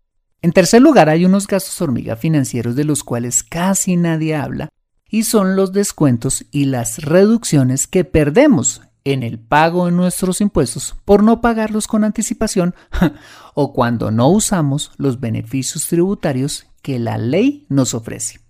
En 0.43 0.53
tercer 0.53 0.81
lugar, 0.81 1.09
hay 1.09 1.25
unos 1.25 1.47
gastos 1.47 1.81
hormiga 1.83 2.17
financieros 2.17 2.75
de 2.75 2.85
los 2.85 3.05
cuales 3.05 3.43
casi 3.43 3.97
nadie 3.97 4.35
habla 4.35 4.71
y 5.11 5.25
son 5.25 5.57
los 5.57 5.73
descuentos 5.73 6.47
y 6.51 6.67
las 6.67 6.99
reducciones 6.99 7.87
que 7.87 8.05
perdemos 8.05 8.83
en 9.05 9.23
el 9.23 9.39
pago 9.39 9.87
de 9.87 9.93
nuestros 9.93 10.41
impuestos 10.41 10.95
por 11.05 11.23
no 11.23 11.41
pagarlos 11.41 11.87
con 11.87 12.05
anticipación 12.05 12.75
o 13.55 13.73
cuando 13.73 14.11
no 14.11 14.29
usamos 14.29 14.93
los 14.97 15.21
beneficios 15.21 15.87
tributarios 15.87 16.67
que 16.83 16.99
la 16.99 17.19
ley 17.19 17.67
nos 17.69 17.95
ofrece. 17.95 18.41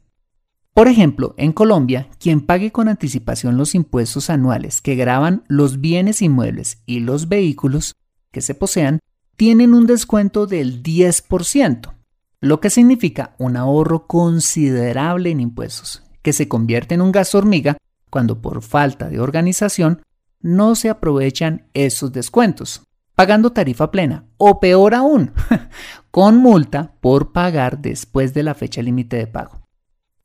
Por 0.74 0.86
ejemplo, 0.88 1.34
en 1.36 1.52
Colombia, 1.52 2.08
quien 2.18 2.40
pague 2.40 2.70
con 2.70 2.88
anticipación 2.88 3.56
los 3.56 3.74
impuestos 3.74 4.30
anuales 4.30 4.80
que 4.80 4.94
graban 4.94 5.42
los 5.48 5.80
bienes 5.80 6.22
inmuebles 6.22 6.82
y 6.86 7.00
los 7.00 7.28
vehículos 7.28 7.96
que 8.30 8.40
se 8.40 8.54
posean, 8.54 9.00
tienen 9.36 9.74
un 9.74 9.86
descuento 9.86 10.46
del 10.46 10.82
10%, 10.82 11.94
lo 12.40 12.60
que 12.60 12.70
significa 12.70 13.34
un 13.38 13.56
ahorro 13.56 14.06
considerable 14.06 15.30
en 15.30 15.40
impuestos, 15.40 16.04
que 16.22 16.32
se 16.32 16.48
convierte 16.48 16.94
en 16.94 17.00
un 17.00 17.10
gasto 17.10 17.38
hormiga 17.38 17.76
cuando 18.08 18.40
por 18.40 18.62
falta 18.62 19.08
de 19.08 19.20
organización 19.20 20.02
no 20.40 20.74
se 20.74 20.88
aprovechan 20.88 21.66
esos 21.74 22.12
descuentos, 22.12 22.82
pagando 23.14 23.50
tarifa 23.52 23.90
plena 23.90 24.24
o 24.36 24.60
peor 24.60 24.94
aún, 24.94 25.32
con 26.10 26.36
multa 26.36 26.94
por 27.00 27.32
pagar 27.32 27.80
después 27.80 28.34
de 28.34 28.42
la 28.42 28.54
fecha 28.54 28.82
límite 28.82 29.16
de 29.16 29.26
pago. 29.26 29.60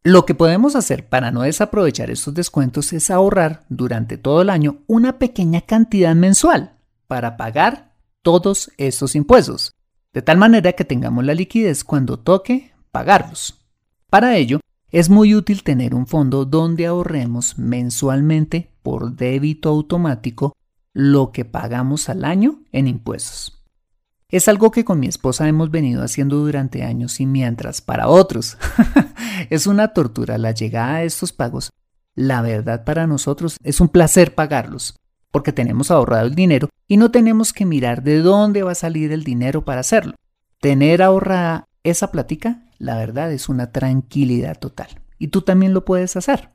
Lo 0.07 0.27
que 0.27 0.35
podemos 0.35 0.75
hacer 0.75 1.09
para 1.09 1.31
no 1.31 1.41
desaprovechar 1.41 2.12
estos 2.12 2.35
descuentos 2.35 2.93
es 2.93 3.09
ahorrar 3.09 3.65
durante 3.69 4.19
todo 4.19 4.43
el 4.43 4.51
año 4.51 4.83
una 4.85 5.17
pequeña 5.17 5.62
cantidad 5.62 6.13
mensual 6.13 6.74
para 7.07 7.38
pagar 7.38 7.95
todos 8.21 8.69
estos 8.77 9.15
impuestos. 9.15 9.74
de 10.13 10.21
tal 10.21 10.38
manera 10.38 10.74
que 10.74 10.85
tengamos 10.85 11.25
la 11.25 11.33
liquidez 11.33 11.83
cuando 11.83 12.19
toque 12.19 12.71
pagarlos. 12.91 13.65
Para 14.09 14.38
ello, 14.38 14.59
es 14.91 15.09
muy 15.09 15.33
útil 15.33 15.63
tener 15.63 15.95
un 15.95 16.05
fondo 16.05 16.45
donde 16.45 16.85
ahorremos 16.85 17.57
mensualmente 17.57 18.69
por 18.83 19.15
débito 19.15 19.69
automático 19.69 20.55
lo 20.93 21.31
que 21.31 21.45
pagamos 21.45 22.09
al 22.09 22.24
año 22.25 22.59
en 22.71 22.88
impuestos. 22.88 23.54
Es 24.29 24.48
algo 24.48 24.72
que 24.72 24.84
con 24.84 25.00
mi 25.00 25.08
esposa 25.08 25.48
hemos 25.48 25.70
venido 25.70 26.03
haciendo 26.03 26.38
durante 26.38 26.84
años 26.84 27.20
y 27.20 27.27
mientras 27.27 27.82
para 27.82 28.08
otros 28.08 28.58
es 29.50 29.67
una 29.67 29.89
tortura 29.89 30.38
la 30.39 30.51
llegada 30.51 31.00
de 31.00 31.05
estos 31.05 31.32
pagos, 31.32 31.72
la 32.15 32.41
verdad 32.41 32.84
para 32.86 33.05
nosotros 33.05 33.58
es 33.63 33.79
un 33.79 33.89
placer 33.89 34.34
pagarlos, 34.34 35.00
porque 35.32 35.51
tenemos 35.53 35.91
ahorrado 35.91 36.25
el 36.25 36.34
dinero 36.34 36.70
y 36.88 36.98
no 36.98 37.12
tenemos 37.12 37.53
que 37.53 37.65
mirar 37.65 38.01
de 38.01 38.20
dónde 38.20 38.63
va 38.63 38.72
a 38.72 38.75
salir 38.75 39.12
el 39.12 39.24
dinero 39.24 39.63
para 39.63 39.82
hacerlo. 39.82 40.15
Tener 40.60 41.03
ahorrada 41.03 41.67
esa 41.84 42.12
plática, 42.12 42.63
la 42.79 42.98
verdad 42.98 43.32
es 43.32 43.48
una 43.48 43.72
tranquilidad 43.72 44.58
total. 44.58 44.88
Y 45.20 45.27
tú 45.27 45.41
también 45.41 45.74
lo 45.74 45.86
puedes 45.86 46.15
hacer. 46.15 46.54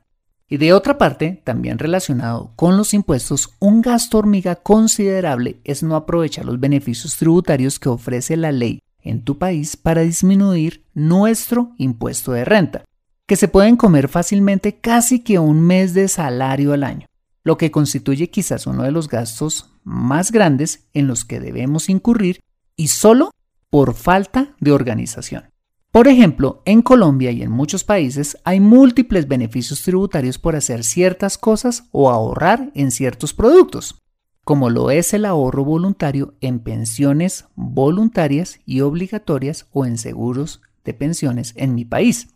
Y 0.51 0.57
de 0.57 0.73
otra 0.73 0.97
parte, 0.97 1.41
también 1.45 1.79
relacionado 1.79 2.51
con 2.57 2.75
los 2.75 2.93
impuestos, 2.93 3.55
un 3.59 3.81
gasto 3.81 4.17
hormiga 4.17 4.57
considerable 4.57 5.61
es 5.63 5.81
no 5.81 5.95
aprovechar 5.95 6.43
los 6.43 6.59
beneficios 6.59 7.15
tributarios 7.15 7.79
que 7.79 7.87
ofrece 7.87 8.35
la 8.35 8.51
ley 8.51 8.81
en 9.01 9.23
tu 9.23 9.37
país 9.37 9.77
para 9.77 10.01
disminuir 10.01 10.83
nuestro 10.93 11.71
impuesto 11.77 12.33
de 12.33 12.43
renta, 12.43 12.83
que 13.27 13.37
se 13.37 13.47
pueden 13.47 13.77
comer 13.77 14.09
fácilmente 14.09 14.75
casi 14.75 15.21
que 15.21 15.39
un 15.39 15.61
mes 15.61 15.93
de 15.93 16.09
salario 16.09 16.73
al 16.73 16.83
año, 16.83 17.07
lo 17.45 17.57
que 17.57 17.71
constituye 17.71 18.29
quizás 18.29 18.67
uno 18.67 18.83
de 18.83 18.91
los 18.91 19.07
gastos 19.07 19.69
más 19.85 20.33
grandes 20.33 20.89
en 20.93 21.07
los 21.07 21.23
que 21.23 21.39
debemos 21.39 21.87
incurrir 21.87 22.41
y 22.75 22.89
solo 22.89 23.31
por 23.69 23.93
falta 23.93 24.53
de 24.59 24.73
organización. 24.73 25.50
Por 25.91 26.07
ejemplo, 26.07 26.61
en 26.63 26.81
Colombia 26.81 27.31
y 27.31 27.41
en 27.41 27.51
muchos 27.51 27.83
países 27.83 28.37
hay 28.45 28.61
múltiples 28.61 29.27
beneficios 29.27 29.81
tributarios 29.81 30.37
por 30.37 30.55
hacer 30.55 30.85
ciertas 30.85 31.37
cosas 31.37 31.83
o 31.91 32.09
ahorrar 32.09 32.71
en 32.75 32.91
ciertos 32.91 33.33
productos, 33.33 34.01
como 34.45 34.69
lo 34.69 34.89
es 34.89 35.13
el 35.13 35.25
ahorro 35.25 35.65
voluntario 35.65 36.35
en 36.39 36.59
pensiones 36.59 37.43
voluntarias 37.55 38.61
y 38.65 38.79
obligatorias 38.79 39.67
o 39.73 39.85
en 39.85 39.97
seguros 39.97 40.61
de 40.85 40.93
pensiones 40.93 41.53
en 41.57 41.75
mi 41.75 41.83
país. 41.83 42.29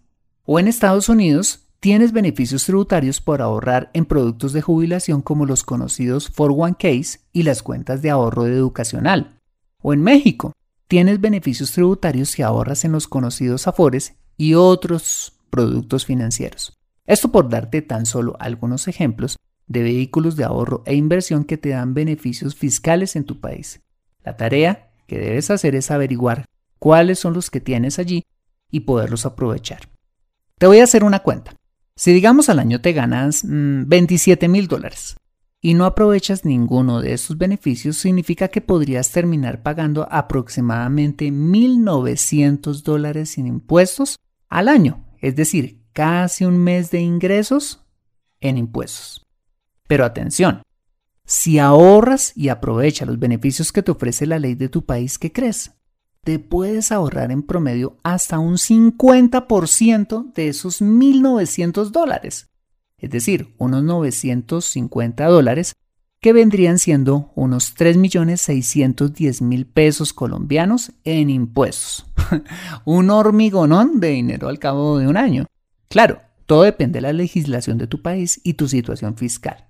O 0.43 0.59
en 0.59 0.67
Estados 0.67 1.07
Unidos 1.07 1.61
tienes 1.79 2.11
beneficios 2.11 2.65
tributarios 2.65 3.21
por 3.21 3.41
ahorrar 3.41 3.89
en 3.93 4.03
productos 4.03 4.51
de 4.51 4.61
jubilación 4.61 5.21
como 5.21 5.45
los 5.45 5.63
conocidos 5.63 6.29
401ks 6.35 7.21
y 7.31 7.43
las 7.43 7.63
cuentas 7.63 8.01
de 8.01 8.09
ahorro 8.09 8.47
educacional. 8.47 9.39
O 9.81 9.93
en 9.93 10.01
México 10.01 10.51
tienes 10.87 11.21
beneficios 11.21 11.71
tributarios 11.71 12.29
si 12.29 12.41
ahorras 12.41 12.85
en 12.85 12.91
los 12.91 13.07
conocidos 13.07 13.67
afores 13.67 14.15
y 14.37 14.53
otros 14.53 15.33
productos 15.49 16.05
financieros. 16.05 16.77
Esto 17.05 17.31
por 17.31 17.49
darte 17.49 17.81
tan 17.81 18.05
solo 18.05 18.35
algunos 18.39 18.87
ejemplos 18.87 19.37
de 19.67 19.83
vehículos 19.83 20.35
de 20.35 20.43
ahorro 20.43 20.83
e 20.85 20.95
inversión 20.95 21.43
que 21.43 21.57
te 21.57 21.69
dan 21.69 21.93
beneficios 21.93 22.55
fiscales 22.55 23.15
en 23.15 23.23
tu 23.23 23.39
país. 23.39 23.81
La 24.23 24.37
tarea 24.37 24.91
que 25.07 25.19
debes 25.19 25.51
hacer 25.51 25.75
es 25.75 25.91
averiguar 25.91 26.45
cuáles 26.79 27.19
son 27.19 27.33
los 27.33 27.49
que 27.49 27.61
tienes 27.61 27.99
allí 27.99 28.25
y 28.71 28.81
poderlos 28.81 29.25
aprovechar. 29.25 29.89
Te 30.57 30.67
voy 30.67 30.79
a 30.79 30.83
hacer 30.83 31.03
una 31.03 31.19
cuenta. 31.19 31.55
Si 31.95 32.11
digamos 32.13 32.49
al 32.49 32.59
año 32.59 32.81
te 32.81 32.93
ganas 32.93 33.41
27 33.45 34.47
mm, 34.47 34.51
mil 34.51 34.67
dólares 34.67 35.15
y 35.65 35.73
no 35.73 35.85
aprovechas 35.85 36.45
ninguno 36.45 37.01
de 37.01 37.13
esos 37.13 37.39
beneficios, 37.39 37.97
significa 37.97 38.49
que 38.49 38.61
podrías 38.61 39.09
terminar 39.09 39.63
pagando 39.63 40.07
aproximadamente 40.11 41.31
1.900 41.31 42.83
dólares 42.83 43.31
sin 43.31 43.47
impuestos 43.47 44.19
al 44.47 44.69
año, 44.69 45.03
es 45.21 45.35
decir, 45.35 45.81
casi 45.91 46.45
un 46.45 46.59
mes 46.59 46.91
de 46.91 47.01
ingresos 47.01 47.83
en 48.41 48.59
impuestos. 48.59 49.25
Pero 49.87 50.05
atención, 50.05 50.61
si 51.25 51.57
ahorras 51.57 52.33
y 52.35 52.49
aprovechas 52.49 53.07
los 53.07 53.17
beneficios 53.17 53.71
que 53.71 53.81
te 53.81 53.89
ofrece 53.89 54.27
la 54.27 54.37
ley 54.37 54.53
de 54.53 54.69
tu 54.69 54.85
país, 54.85 55.17
¿qué 55.17 55.31
crees? 55.31 55.71
Te 56.23 56.37
puedes 56.37 56.91
ahorrar 56.91 57.31
en 57.31 57.41
promedio 57.41 57.97
hasta 58.03 58.37
un 58.37 58.57
50% 58.57 60.31
de 60.31 60.47
esos 60.47 60.83
1.900 60.83 61.89
dólares 61.89 62.51
es 62.97 63.09
decir, 63.09 63.53
unos 63.57 63.83
950 63.83 65.25
dólares, 65.25 65.73
que 66.21 66.33
vendrían 66.33 66.79
siendo 66.79 67.31
unos 67.35 67.75
3.610.000 67.75 69.65
pesos 69.71 70.11
colombianos 70.11 70.91
en 71.03 71.29
impuestos. 71.29 72.07
un 72.85 73.11
hormigonón 73.11 73.99
de 73.99 74.09
dinero 74.09 74.47
al 74.47 74.57
cabo 74.57 74.97
de 74.97 75.07
un 75.07 75.17
año. 75.17 75.45
Claro, 75.87 76.21
todo 76.45 76.63
depende 76.63 76.97
de 76.97 77.01
la 77.01 77.13
legislación 77.13 77.77
de 77.77 77.87
tu 77.87 78.01
país 78.01 78.41
y 78.43 78.53
tu 78.53 78.67
situación 78.67 79.17
fiscal. 79.17 79.67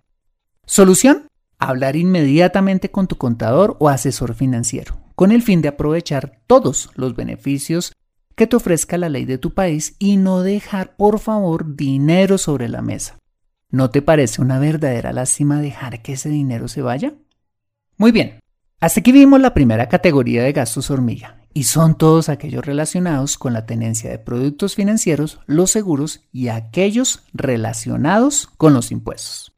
Solución, 0.65 1.27
hablar 1.59 1.95
inmediatamente 1.95 2.89
con 2.89 3.07
tu 3.07 3.17
contador 3.17 3.75
o 3.79 3.89
asesor 3.89 4.33
financiero, 4.33 4.97
con 5.15 5.31
el 5.31 5.41
fin 5.41 5.61
de 5.61 5.69
aprovechar 5.69 6.41
todos 6.47 6.89
los 6.95 7.15
beneficios 7.15 7.93
que 8.35 8.47
te 8.47 8.55
ofrezca 8.55 8.97
la 8.97 9.09
ley 9.09 9.25
de 9.25 9.37
tu 9.37 9.53
país 9.53 9.95
y 9.99 10.17
no 10.17 10.41
dejar, 10.41 10.95
por 10.95 11.19
favor, 11.19 11.75
dinero 11.75 12.37
sobre 12.37 12.69
la 12.69 12.81
mesa. 12.81 13.17
¿No 13.69 13.89
te 13.89 14.01
parece 14.01 14.41
una 14.41 14.59
verdadera 14.59 15.13
lástima 15.13 15.61
dejar 15.61 16.01
que 16.01 16.13
ese 16.13 16.29
dinero 16.29 16.67
se 16.67 16.81
vaya? 16.81 17.13
Muy 17.97 18.11
bien, 18.11 18.39
hasta 18.79 18.99
aquí 18.99 19.11
vimos 19.11 19.39
la 19.39 19.53
primera 19.53 19.87
categoría 19.87 20.43
de 20.43 20.53
gastos 20.53 20.91
hormiga, 20.91 21.41
y 21.53 21.63
son 21.63 21.97
todos 21.97 22.27
aquellos 22.29 22.65
relacionados 22.65 23.37
con 23.37 23.53
la 23.53 23.65
tenencia 23.65 24.09
de 24.09 24.19
productos 24.19 24.75
financieros, 24.75 25.39
los 25.45 25.71
seguros 25.71 26.21
y 26.31 26.49
aquellos 26.49 27.23
relacionados 27.33 28.47
con 28.57 28.73
los 28.73 28.91
impuestos. 28.91 29.53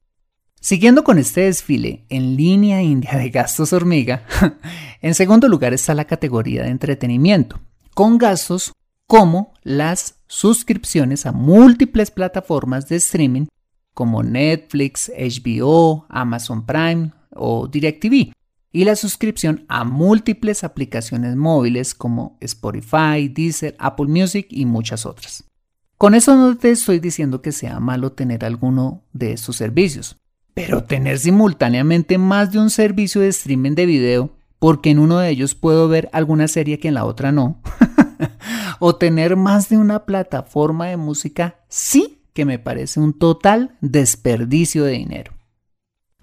Siguiendo 0.62 1.04
con 1.04 1.18
este 1.18 1.42
desfile 1.42 2.06
en 2.10 2.36
línea 2.36 2.82
india 2.82 3.18
de 3.18 3.30
gastos 3.30 3.74
hormiga, 3.74 4.24
en 5.02 5.16
segundo 5.16 5.48
lugar 5.48 5.74
está 5.74 5.96
la 5.96 6.06
categoría 6.06 6.64
de 6.64 6.70
entretenimiento, 6.70 7.60
con 7.98 8.20
gastos 8.20 8.74
como 9.08 9.56
las 9.64 10.20
suscripciones 10.28 11.26
a 11.26 11.32
múltiples 11.32 12.12
plataformas 12.12 12.88
de 12.88 12.98
streaming 12.98 13.48
como 13.96 14.22
Netflix, 14.22 15.12
HBO, 15.18 16.06
Amazon 16.08 16.64
Prime 16.64 17.12
o 17.32 17.68
DirecTV 17.68 18.34
y 18.72 18.84
la 18.84 18.96
suscripción 18.96 19.66
a 19.68 19.84
múltiples 19.84 20.64
aplicaciones 20.64 21.36
móviles 21.36 21.96
como 21.96 22.38
Spotify, 22.40 23.30
Deezer, 23.30 23.76
Apple 23.80 24.06
Music 24.06 24.46
y 24.52 24.68
muchas 24.68 25.08
otras. 25.08 25.46
Con 25.98 26.14
eso 26.14 26.36
no 26.36 26.56
te 26.56 26.70
estoy 26.70 27.00
diciendo 27.00 27.42
que 27.42 27.52
sea 27.52 27.80
malo 27.80 28.12
tener 28.12 28.46
alguno 28.46 29.06
de 29.14 29.32
estos 29.32 29.56
servicios, 29.56 30.18
pero 30.54 30.84
tener 30.84 31.18
simultáneamente 31.18 32.20
más 32.20 32.52
de 32.52 32.60
un 32.60 32.70
servicio 32.70 33.22
de 33.22 33.30
streaming 33.30 33.74
de 33.74 33.88
video 33.88 34.37
porque 34.60 34.90
en 34.90 35.00
uno 35.00 35.20
de 35.20 35.30
ellos 35.30 35.56
puedo 35.56 35.88
ver 35.88 36.10
alguna 36.14 36.48
serie 36.48 36.80
que 36.80 36.88
en 36.88 36.94
la 36.94 37.06
otra 37.06 37.32
no. 37.32 37.62
o 38.80 38.96
tener 38.96 39.36
más 39.36 39.70
de 39.70 39.78
una 39.78 40.06
plataforma 40.06 40.88
de 40.88 40.98
música 40.98 41.60
sí 41.68 42.22
que 42.34 42.46
me 42.46 42.60
parece 42.60 43.00
un 43.00 43.14
total 43.14 43.76
desperdicio 43.82 44.84
de 44.84 44.92
dinero. 44.92 45.34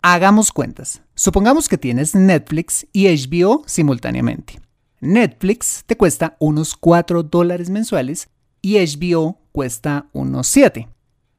Hagamos 0.03 0.53
cuentas. 0.53 1.03
Supongamos 1.15 1.69
que 1.69 1.79
tienes 1.79 2.15
Netflix 2.15 2.87
y 2.93 3.07
HBO 3.09 3.63
simultáneamente. 3.67 4.61
Netflix 5.01 5.83
te 5.87 5.97
cuesta 5.97 6.37
unos 6.39 6.77
4 6.77 7.23
dólares 7.25 7.71
mensuales 7.71 8.29
y 8.63 8.77
HBO 8.79 9.41
cuesta 9.53 10.09
unos 10.13 10.47
7, 10.49 10.89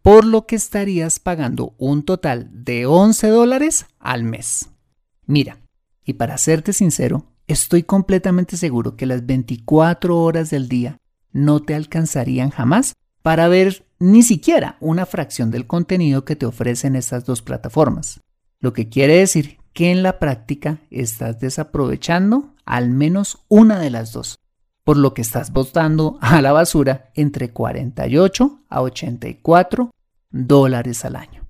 por 0.02 0.26
lo 0.26 0.46
que 0.46 0.56
estarías 0.56 1.20
pagando 1.20 1.74
un 1.78 2.04
total 2.04 2.50
de 2.52 2.86
11 2.86 3.28
dólares 3.30 3.86
al 4.00 4.24
mes. 4.24 4.70
Mira, 5.26 5.58
y 6.06 6.14
para 6.14 6.38
serte 6.38 6.72
sincero, 6.72 7.26
estoy 7.48 7.84
completamente 7.84 8.58
seguro 8.58 8.96
que 8.96 9.08
las 9.08 9.26
24 9.26 10.18
horas 10.18 10.52
del 10.52 10.70
día 10.70 10.98
no 11.32 11.62
te 11.62 11.76
alcanzarían 11.76 12.52
jamás 12.52 12.94
para 13.22 13.48
ver 13.48 13.88
ni 14.00 14.22
siquiera 14.22 14.78
una 14.80 15.06
fracción 15.06 15.50
del 15.50 15.66
contenido 15.66 16.24
que 16.24 16.36
te 16.36 16.46
ofrecen 16.46 16.96
estas 16.96 17.26
dos 17.26 17.42
plataformas. 17.42 18.22
Lo 18.60 18.72
que 18.72 18.88
quiere 18.88 19.18
decir 19.18 19.58
que 19.74 19.92
en 19.92 20.04
la 20.04 20.20
práctica 20.20 20.80
estás 20.92 21.40
desaprovechando 21.40 22.54
al 22.66 22.90
menos 22.90 23.40
una 23.48 23.80
de 23.80 23.90
las 23.90 24.12
dos, 24.14 24.40
por 24.84 24.98
lo 24.98 25.14
que 25.14 25.24
estás 25.24 25.52
botando 25.52 26.20
a 26.22 26.42
la 26.42 26.52
basura 26.52 27.12
entre 27.16 27.52
48 27.52 28.60
a 28.70 28.82
84 28.82 29.92
dólares 30.30 31.04
al 31.04 31.16
año. 31.16 31.48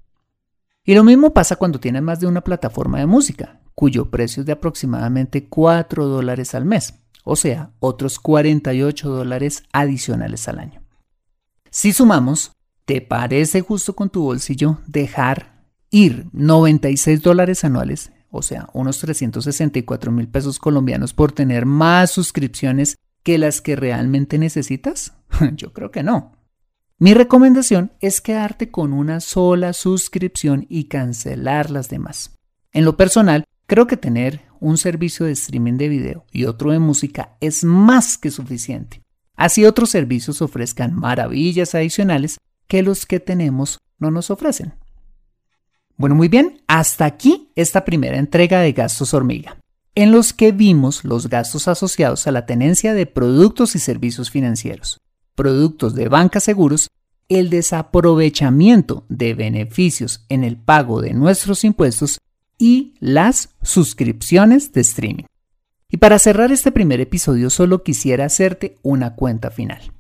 Y 0.84 0.94
lo 0.94 1.04
mismo 1.04 1.34
pasa 1.34 1.58
cuando 1.58 1.80
tienes 1.80 2.02
más 2.02 2.20
de 2.20 2.28
una 2.28 2.41
plataforma 2.41 3.00
de 3.00 3.06
música 3.06 3.60
cuyo 3.76 4.10
precio 4.10 4.42
es 4.42 4.48
de 4.48 4.54
aproximadamente 4.54 5.48
4 5.48 6.08
dólares 6.08 6.56
al 6.56 6.66
mes, 6.66 6.96
o 7.24 7.36
sea, 7.36 7.72
otros 7.80 8.20
48 8.20 9.10
dólares 9.10 9.64
adicionales 9.74 10.48
al 10.48 10.60
año. 10.60 10.82
Si 11.70 11.94
sumamos, 11.94 12.54
¿te 12.86 13.02
parece 13.02 13.62
justo 13.62 13.96
con 13.96 14.10
tu 14.10 14.24
bolsillo 14.24 14.80
dejar 14.88 15.66
ir 15.92 16.28
96 16.32 17.22
dólares 17.22 17.64
anuales 17.64 18.12
o 18.38 18.42
sea, 18.42 18.68
unos 18.74 19.00
364 19.00 20.12
mil 20.12 20.28
pesos 20.28 20.60
colombianos 20.60 21.14
por 21.14 21.32
tener 21.32 21.66
más 21.66 22.12
suscripciones 22.12 22.98
que 23.24 23.38
las 23.38 23.62
que 23.62 23.78
realmente 23.78 24.38
necesitas? 24.38 25.14
Yo 25.56 25.72
creo 25.72 25.90
que 25.90 26.04
no. 26.04 26.34
Mi 27.00 27.14
recomendación 27.14 27.94
es 28.02 28.20
quedarte 28.20 28.72
con 28.72 28.92
una 28.92 29.22
sola 29.22 29.72
suscripción 29.72 30.66
y 30.68 30.86
cancelar 30.86 31.72
las 31.72 31.88
demás. 31.88 32.38
En 32.74 32.84
lo 32.84 32.98
personal, 32.98 33.46
creo 33.67 33.88
que 33.88 33.97
tener 33.97 34.41
un 34.60 34.78
servicio 34.78 35.25
de 35.25 35.34
streaming 35.34 35.73
de 35.73 35.89
video 35.89 36.25
y 36.32 36.45
otro 36.45 36.71
de 36.71 36.80
música 36.80 37.38
es 37.41 37.63
más 37.63 38.17
que 38.17 38.32
suficiente. 38.32 39.01
Así 39.36 39.65
otros 39.65 39.89
servicios 39.89 40.41
ofrezcan 40.41 40.93
maravillas 40.93 41.75
adicionales 41.75 42.38
que 42.67 42.84
los 42.84 43.06
que 43.06 43.19
tenemos 43.19 43.80
no 43.99 44.12
nos 44.12 44.32
ofrecen. 44.32 44.73
Bueno, 45.97 46.15
muy 46.15 46.28
bien, 46.28 46.62
hasta 46.67 47.06
aquí 47.06 47.51
esta 47.56 47.86
primera 47.86 48.17
entrega 48.17 48.60
de 48.60 48.73
gastos 48.73 49.13
hormiga, 49.13 49.58
en 49.93 50.12
los 50.12 50.34
que 50.34 50.51
vimos 50.51 51.04
los 51.04 51.30
gastos 51.30 51.67
asociados 51.67 52.28
a 52.28 52.32
la 52.32 52.45
tenencia 52.45 52.93
de 52.93 53.06
productos 53.06 53.75
y 53.75 53.80
servicios 53.80 54.30
financieros 54.30 54.99
productos 55.36 55.93
de 55.93 56.08
banca 56.08 56.39
seguros, 56.39 56.89
el 57.28 57.49
desaprovechamiento 57.49 59.06
de 59.10 59.34
beneficios 59.34 60.25
en 60.30 60.43
el 60.43 60.58
pago 60.58 61.01
de 61.01 61.13
nuestros 61.13 61.63
impuestos 61.63 62.19
y 62.58 62.94
las 63.00 63.56
suscripciones 63.62 64.72
de 64.72 64.82
streaming. 64.82 65.26
Y 65.89 65.98
para 65.98 66.20
cerrar 66.20 66.52
este 66.52 66.72
primer 66.72 67.02
episodio 67.02 67.50
solo 67.50 67.84
quisiera 67.84 68.26
hacerte 68.26 68.78
una 68.82 69.15
cuenta 69.15 69.52
final. 69.52 69.91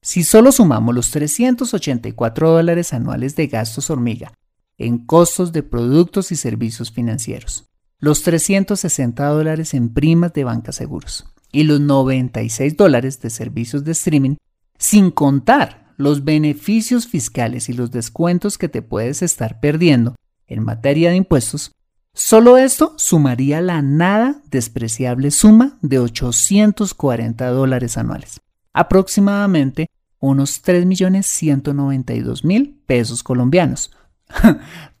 Si 0.00 0.22
solo 0.22 0.52
sumamos 0.52 0.94
los 0.94 1.10
384 1.10 2.50
dólares 2.50 2.92
anuales 2.92 3.36
de 3.36 3.46
gastos 3.46 3.90
hormiga 3.90 4.32
en 4.76 4.98
costos 4.98 5.52
de 5.52 5.62
productos 5.62 6.30
y 6.30 6.36
servicios 6.36 6.90
financieros, 6.90 7.64
los 7.98 8.22
360 8.22 9.26
dólares 9.26 9.72
en 9.72 9.92
primas 9.94 10.32
de 10.34 10.44
banca 10.44 10.72
seguros 10.72 11.24
y 11.52 11.62
los 11.62 11.80
96 11.80 12.76
dólares 12.76 13.20
de 13.20 13.30
servicios 13.30 13.84
de 13.84 13.92
streaming, 13.92 14.36
sin 14.78 15.10
contar 15.10 15.94
los 15.96 16.24
beneficios 16.24 17.06
fiscales 17.06 17.68
y 17.68 17.72
los 17.72 17.90
descuentos 17.90 18.58
que 18.58 18.68
te 18.68 18.82
puedes 18.82 19.22
estar 19.22 19.60
perdiendo 19.60 20.16
en 20.46 20.62
materia 20.62 21.10
de 21.10 21.16
impuestos, 21.16 21.72
solo 22.14 22.56
esto 22.56 22.94
sumaría 22.96 23.60
la 23.60 23.82
nada 23.82 24.40
despreciable 24.50 25.30
suma 25.30 25.76
de 25.82 25.98
840 25.98 27.46
dólares 27.48 27.98
anuales, 27.98 28.40
aproximadamente 28.72 29.90
unos 30.20 30.64
3.192.000 30.64 32.78
pesos 32.86 33.22
colombianos. 33.22 33.90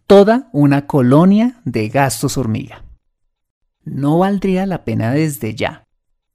Toda 0.06 0.50
una 0.52 0.86
colonia 0.86 1.62
de 1.64 1.88
gastos 1.88 2.36
hormiga. 2.36 2.84
¿No 3.84 4.18
valdría 4.18 4.66
la 4.66 4.84
pena 4.84 5.12
desde 5.12 5.54
ya 5.54 5.84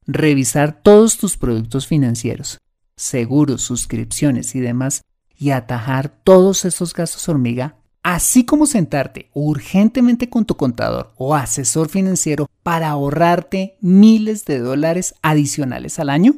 revisar 0.07 0.81
todos 0.81 1.19
tus 1.19 1.37
productos 1.37 1.85
financieros 1.85 2.57
seguros, 2.99 3.61
suscripciones 3.61 4.55
y 4.55 4.59
demás, 4.59 5.03
y 5.37 5.51
atajar 5.51 6.09
todos 6.09 6.65
esos 6.65 6.93
gastos 6.93 7.29
hormiga, 7.29 7.77
así 8.03 8.45
como 8.45 8.65
sentarte 8.65 9.29
urgentemente 9.33 10.29
con 10.29 10.45
tu 10.45 10.55
contador 10.55 11.13
o 11.17 11.35
asesor 11.35 11.89
financiero 11.89 12.47
para 12.63 12.89
ahorrarte 12.89 13.77
miles 13.81 14.45
de 14.45 14.59
dólares 14.59 15.15
adicionales 15.21 15.99
al 15.99 16.09
año? 16.09 16.35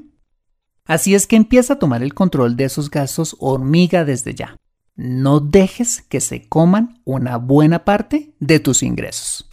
Así 0.85 1.15
es 1.15 1.27
que 1.27 1.35
empieza 1.35 1.73
a 1.73 1.79
tomar 1.79 2.03
el 2.03 2.13
control 2.13 2.55
de 2.57 2.65
esos 2.65 2.89
gastos 2.89 3.35
hormiga 3.39 4.03
desde 4.03 4.33
ya. 4.33 4.57
No 4.95 5.39
dejes 5.39 6.01
que 6.01 6.19
se 6.19 6.47
coman 6.47 7.01
una 7.05 7.37
buena 7.37 7.85
parte 7.85 8.33
de 8.39 8.59
tus 8.59 8.83
ingresos. 8.83 9.47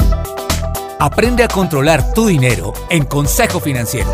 Aprende 0.98 1.44
a 1.44 1.48
controlar 1.48 2.12
tu 2.12 2.26
dinero 2.26 2.72
en 2.90 3.04
Consejo 3.04 3.60
Financiero. 3.60 4.10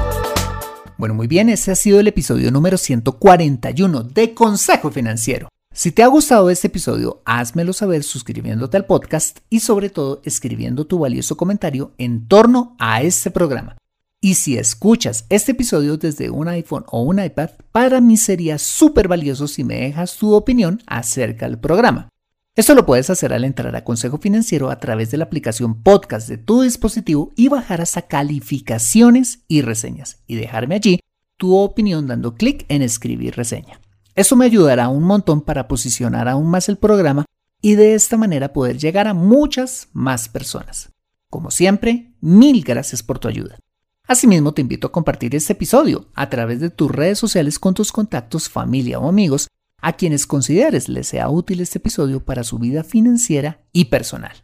Bueno, 0.98 1.14
muy 1.14 1.26
bien, 1.26 1.48
ese 1.48 1.72
ha 1.72 1.76
sido 1.76 1.98
el 1.98 2.08
episodio 2.08 2.50
número 2.50 2.76
141 2.76 4.02
de 4.02 4.34
Consejo 4.34 4.90
Financiero. 4.90 5.48
Si 5.76 5.90
te 5.90 6.04
ha 6.04 6.06
gustado 6.06 6.50
este 6.50 6.68
episodio, 6.68 7.20
házmelo 7.24 7.72
saber 7.72 8.04
suscribiéndote 8.04 8.76
al 8.76 8.86
podcast 8.86 9.40
y 9.50 9.58
sobre 9.58 9.90
todo 9.90 10.22
escribiendo 10.24 10.86
tu 10.86 11.00
valioso 11.00 11.36
comentario 11.36 11.90
en 11.98 12.28
torno 12.28 12.76
a 12.78 13.02
este 13.02 13.32
programa. 13.32 13.76
Y 14.20 14.34
si 14.34 14.56
escuchas 14.56 15.26
este 15.30 15.50
episodio 15.50 15.96
desde 15.96 16.30
un 16.30 16.46
iPhone 16.46 16.84
o 16.86 17.02
un 17.02 17.20
iPad, 17.20 17.50
para 17.72 18.00
mí 18.00 18.16
sería 18.16 18.56
súper 18.58 19.08
valioso 19.08 19.48
si 19.48 19.64
me 19.64 19.80
dejas 19.80 20.16
tu 20.16 20.32
opinión 20.34 20.80
acerca 20.86 21.48
del 21.48 21.58
programa. 21.58 22.08
Esto 22.54 22.76
lo 22.76 22.86
puedes 22.86 23.10
hacer 23.10 23.32
al 23.32 23.42
entrar 23.42 23.74
a 23.74 23.82
Consejo 23.82 24.18
Financiero 24.18 24.70
a 24.70 24.78
través 24.78 25.10
de 25.10 25.16
la 25.16 25.24
aplicación 25.24 25.82
podcast 25.82 26.28
de 26.28 26.38
tu 26.38 26.62
dispositivo 26.62 27.32
y 27.34 27.48
bajar 27.48 27.80
hasta 27.80 28.02
calificaciones 28.02 29.40
y 29.48 29.62
reseñas 29.62 30.22
y 30.28 30.36
dejarme 30.36 30.76
allí 30.76 31.00
tu 31.36 31.56
opinión 31.56 32.06
dando 32.06 32.36
clic 32.36 32.64
en 32.68 32.82
escribir 32.82 33.34
reseña. 33.34 33.80
Eso 34.14 34.36
me 34.36 34.44
ayudará 34.44 34.88
un 34.88 35.02
montón 35.02 35.40
para 35.40 35.66
posicionar 35.66 36.28
aún 36.28 36.48
más 36.48 36.68
el 36.68 36.78
programa 36.78 37.24
y 37.60 37.74
de 37.74 37.94
esta 37.94 38.16
manera 38.16 38.52
poder 38.52 38.78
llegar 38.78 39.08
a 39.08 39.14
muchas 39.14 39.88
más 39.92 40.28
personas. 40.28 40.90
Como 41.30 41.50
siempre, 41.50 42.14
mil 42.20 42.62
gracias 42.62 43.02
por 43.02 43.18
tu 43.18 43.26
ayuda. 43.26 43.58
Asimismo, 44.06 44.52
te 44.52 44.60
invito 44.60 44.86
a 44.86 44.92
compartir 44.92 45.34
este 45.34 45.54
episodio 45.54 46.06
a 46.14 46.28
través 46.28 46.60
de 46.60 46.70
tus 46.70 46.90
redes 46.90 47.18
sociales 47.18 47.58
con 47.58 47.74
tus 47.74 47.90
contactos, 47.90 48.48
familia 48.48 48.98
o 48.98 49.08
amigos 49.08 49.48
a 49.80 49.94
quienes 49.94 50.26
consideres 50.26 50.88
les 50.88 51.08
sea 51.08 51.28
útil 51.28 51.60
este 51.60 51.78
episodio 51.78 52.24
para 52.24 52.44
su 52.44 52.58
vida 52.58 52.84
financiera 52.84 53.62
y 53.72 53.86
personal. 53.86 54.36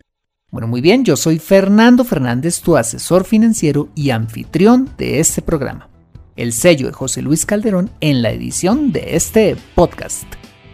Bueno, 0.51 0.67
muy 0.67 0.81
bien, 0.81 1.05
yo 1.05 1.17
soy 1.17 1.39
Fernando 1.39 2.05
Fernández, 2.05 2.61
tu 2.61 2.77
asesor 2.77 3.25
financiero 3.25 3.89
y 3.95 4.11
anfitrión 4.11 4.91
de 4.99 5.21
este 5.21 5.43
programa. 5.43 5.90
El 6.41 6.55
sello 6.55 6.87
de 6.87 6.95
José 6.95 7.21
Luis 7.21 7.45
Calderón 7.45 7.91
en 8.01 8.23
la 8.23 8.31
edición 8.31 8.93
de 8.93 9.15
este 9.15 9.59
podcast. 9.75 10.25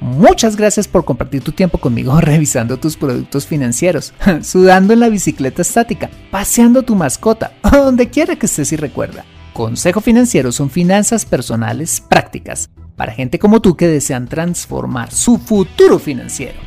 Muchas 0.01 0.55
gracias 0.55 0.87
por 0.87 1.05
compartir 1.05 1.43
tu 1.43 1.51
tiempo 1.51 1.79
conmigo 1.79 2.21
revisando 2.21 2.77
tus 2.77 2.97
productos 2.97 3.49
financieros, 3.49 4.15
sudando 4.43 4.93
en 4.93 5.01
la 5.01 5.09
bicicleta 5.09 5.63
estática, 5.63 6.09
paseando 6.31 6.85
tu 6.85 6.95
mascota 6.95 7.53
o 7.65 7.77
donde 7.79 8.11
quiera 8.11 8.37
que 8.37 8.47
estés 8.47 8.71
y 8.71 8.77
recuerda. 8.77 9.25
Consejo 9.53 10.01
Financiero 10.01 10.53
son 10.53 10.71
finanzas 10.71 11.25
personales 11.25 12.01
prácticas 12.01 12.71
para 12.95 13.11
gente 13.11 13.41
como 13.41 13.61
tú 13.61 13.77
que 13.77 13.89
desean 13.89 14.29
transformar 14.29 15.11
su 15.11 15.37
futuro 15.37 15.99
financiero. 15.99 16.61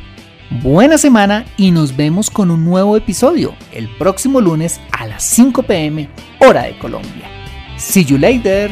Buena 0.62 0.98
semana 0.98 1.46
y 1.56 1.70
nos 1.70 1.96
vemos 1.96 2.28
con 2.28 2.50
un 2.50 2.66
nuevo 2.66 2.98
episodio 2.98 3.54
el 3.72 3.88
próximo 3.96 4.42
lunes 4.42 4.78
a 4.92 5.06
las 5.06 5.24
5 5.24 5.62
pm 5.62 6.10
hora 6.40 6.64
de 6.64 6.78
Colombia. 6.78 7.39
See 7.80 8.02
you 8.02 8.18
later! 8.18 8.68